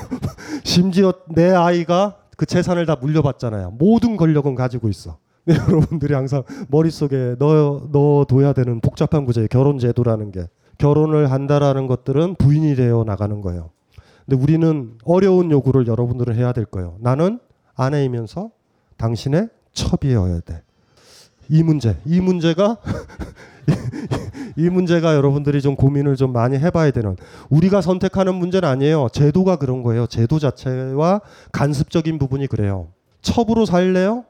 [0.64, 3.72] 심지어 내 아이가 그 재산을 다 물려받잖아요.
[3.72, 5.18] 모든 권력은 가지고 있어.
[5.44, 9.48] 네, 여러분들이 항상 머릿속에 넣어, 넣어둬야 되는 복잡한 구조예요.
[9.48, 10.46] 결혼 제도라는 게.
[10.80, 13.70] 결혼을 한다라는 것들은 부인이 되어 나가는 거예요.
[14.24, 16.96] 근데 우리는 어려운 요구를 여러분들은 해야 될 거예요.
[17.00, 17.38] 나는
[17.74, 18.50] 아내이면서
[18.96, 20.62] 당신의 첩이어야 돼.
[21.50, 22.78] 이 문제, 이 문제가
[24.56, 27.16] 이 문제가 여러분들이 좀 고민을 좀 많이 해봐야 되는
[27.50, 29.08] 우리가 선택하는 문제는 아니에요.
[29.12, 30.06] 제도가 그런 거예요.
[30.06, 31.20] 제도 자체와
[31.52, 32.88] 간습적인 부분이 그래요.
[33.20, 34.24] 첩으로 살래요?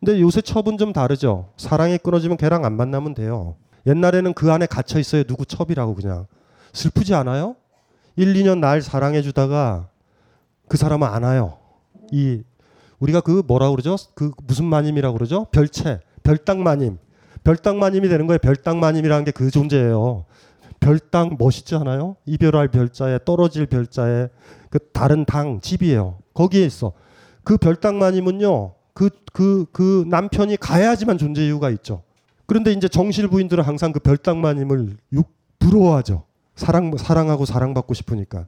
[0.00, 1.50] 근데 요새 첩은 좀 다르죠.
[1.56, 3.54] 사랑이 끊어지면 걔랑 안 만나면 돼요.
[3.86, 5.24] 옛날에는 그 안에 갇혀 있어요.
[5.24, 6.26] 누구 첩이라고 그냥.
[6.72, 7.56] 슬프지 않아요?
[8.16, 9.88] 1, 2년 날 사랑해 주다가
[10.68, 11.58] 그 사람은 안 와요.
[12.10, 12.42] 이
[12.98, 13.96] 우리가 그 뭐라 그러죠?
[14.14, 15.46] 그 무슨 마님이라고 그러죠?
[15.52, 16.98] 별채, 별당 마님.
[17.42, 18.38] 별당 마님이 되는 거예요.
[18.38, 20.24] 별당 마님이라는 게 그 존재예요.
[20.80, 22.16] 별당 멋있지 않아요?
[22.26, 24.28] 이별할 별자에 떨어질 별자에
[24.70, 26.18] 그 다른 당 집이에요.
[26.34, 26.92] 거기에 있어.
[27.42, 28.74] 그 별당 마님은요.
[28.94, 32.02] 그 그, 그 남편이 가야지만 존재 이유가 있죠.
[32.46, 34.96] 그런데 이제 정실 부인들은 항상 그 별당마님을
[35.58, 36.24] 부러워하죠.
[36.56, 38.46] 사랑 사랑하고 사랑받고 싶으니까.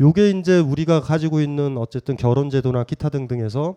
[0.00, 3.76] 요게 이제 우리가 가지고 있는 어쨌든 결혼 제도나 기타 등등에서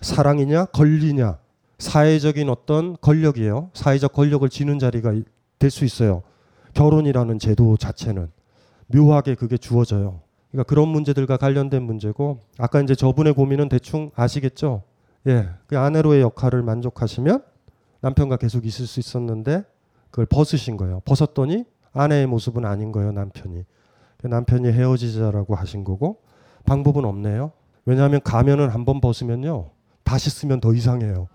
[0.00, 1.38] 사랑이냐 권리냐
[1.78, 3.70] 사회적인 어떤 권력이에요.
[3.74, 5.14] 사회적 권력을 지는 자리가
[5.58, 6.22] 될 수 있어요.
[6.74, 8.30] 결혼이라는 제도 자체는
[8.86, 10.20] 묘하게 그게 주어져요.
[10.50, 14.84] 그러니까 그런 문제들과 관련된 문제고 아까 이제 저분의 고민은 대충 아시겠죠?
[15.26, 17.42] 예, 그 아내로의 역할을 만족하시면
[18.00, 19.64] 남편과 계속 있을 수 있었는데
[20.10, 21.00] 그걸 벗으신 거예요.
[21.04, 23.64] 벗었더니 아내의 모습은 아닌 거예요, 남편이.
[24.22, 26.20] 남편이 헤어지자라고 하신 거고
[26.64, 27.52] 방법은 없네요.
[27.86, 29.70] 왜냐하면 가면은 한 번 벗으면요
[30.04, 31.28] 다시 쓰면 더 이상해요.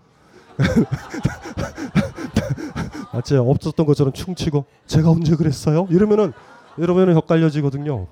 [3.12, 3.36] 맞지?
[3.36, 5.86] 없었던 것처럼 충치고 제가 언제 그랬어요?
[5.90, 6.32] 이러면은
[6.76, 8.06] 이러면은 헷갈려지거든요.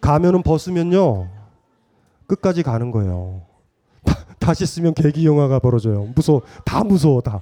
[0.00, 1.28] 가면은 벗으면요
[2.26, 3.42] 끝까지 가는 거예요.
[4.40, 6.10] 다시 쓰면 계기 영화가 벌어져요.
[6.16, 6.42] 무서워.
[6.64, 7.40] 다 무서워 다.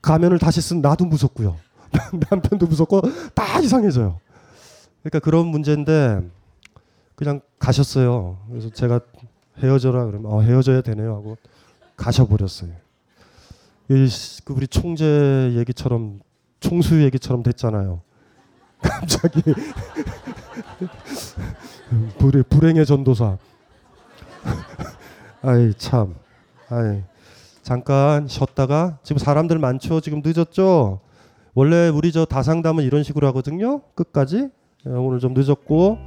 [0.00, 1.56] 가면을 다시 쓴 나도 무섭고요.
[2.30, 3.02] 남편도 무섭고
[3.34, 4.20] 다 이상해져요.
[5.02, 6.20] 그러니까 그런 문제인데
[7.16, 8.38] 그냥 가셨어요.
[8.48, 9.00] 그래서 제가
[9.58, 11.36] 헤어져라 그러면 어, 헤어져야 되네요 하고
[11.96, 12.70] 가셔버렸어요.
[13.88, 16.20] 이그 우리 총재 얘기처럼
[16.60, 18.00] 총수 얘기처럼 됐잖아요.
[18.82, 19.42] 갑자기
[22.18, 23.38] 불의 불행의 전도사.
[25.42, 26.14] 아이 참.
[26.70, 27.02] 아이
[27.62, 30.00] 잠깐 쉬었다가 지금 사람들 많죠.
[30.00, 31.00] 지금 늦었죠.
[31.54, 33.82] 원래 우리 저 다상담은 이런 식으로 하거든요.
[33.94, 34.48] 끝까지
[34.86, 35.98] 예, 오늘 좀 늦었고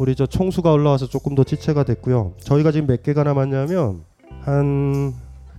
[0.00, 2.32] 우리 저 총수가 올라와서 조금 더 지체가 됐고요.
[2.40, 4.02] 저희가 지금 몇 개가 남았냐면
[4.42, 5.14] 한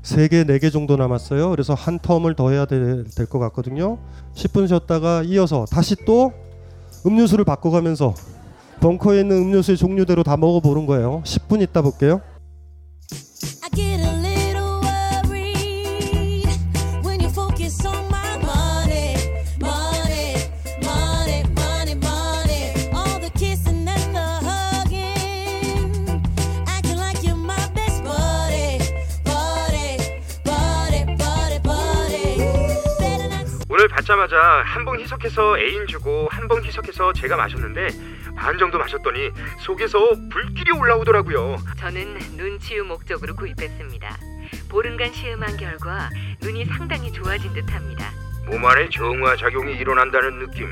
[0.05, 1.49] 세 개, 네 개 정도 남았어요.
[1.49, 3.97] 그래서 한 텀을 더 해야 될 것 같거든요.
[4.35, 6.31] 10분 쉬었다가 이어서 다시 또
[7.07, 8.13] 음료수를 바꿔가면서
[8.81, 11.23] 벙커에 있는 음료수의 종류대로 다 먹어보는 거예요.
[11.25, 12.21] 10분 있다 볼게요.
[34.05, 37.87] 받자마자 한 봉 희석해서 애인 주고 한 봉 희석해서 제가 마셨는데
[38.37, 39.31] 반 정도 마셨더니
[39.61, 39.99] 속에서
[40.31, 41.57] 불길이 올라오더라고요.
[41.79, 44.17] 저는 눈치유 목적으로 구입했습니다.
[44.69, 46.09] 보름간 시음한 결과
[46.41, 48.11] 눈이 상당히 좋아진 듯합니다.
[48.45, 50.71] 몸 안에 정화 작용이 일어난다는 느낌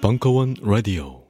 [0.00, 1.27] 벙커원 라디오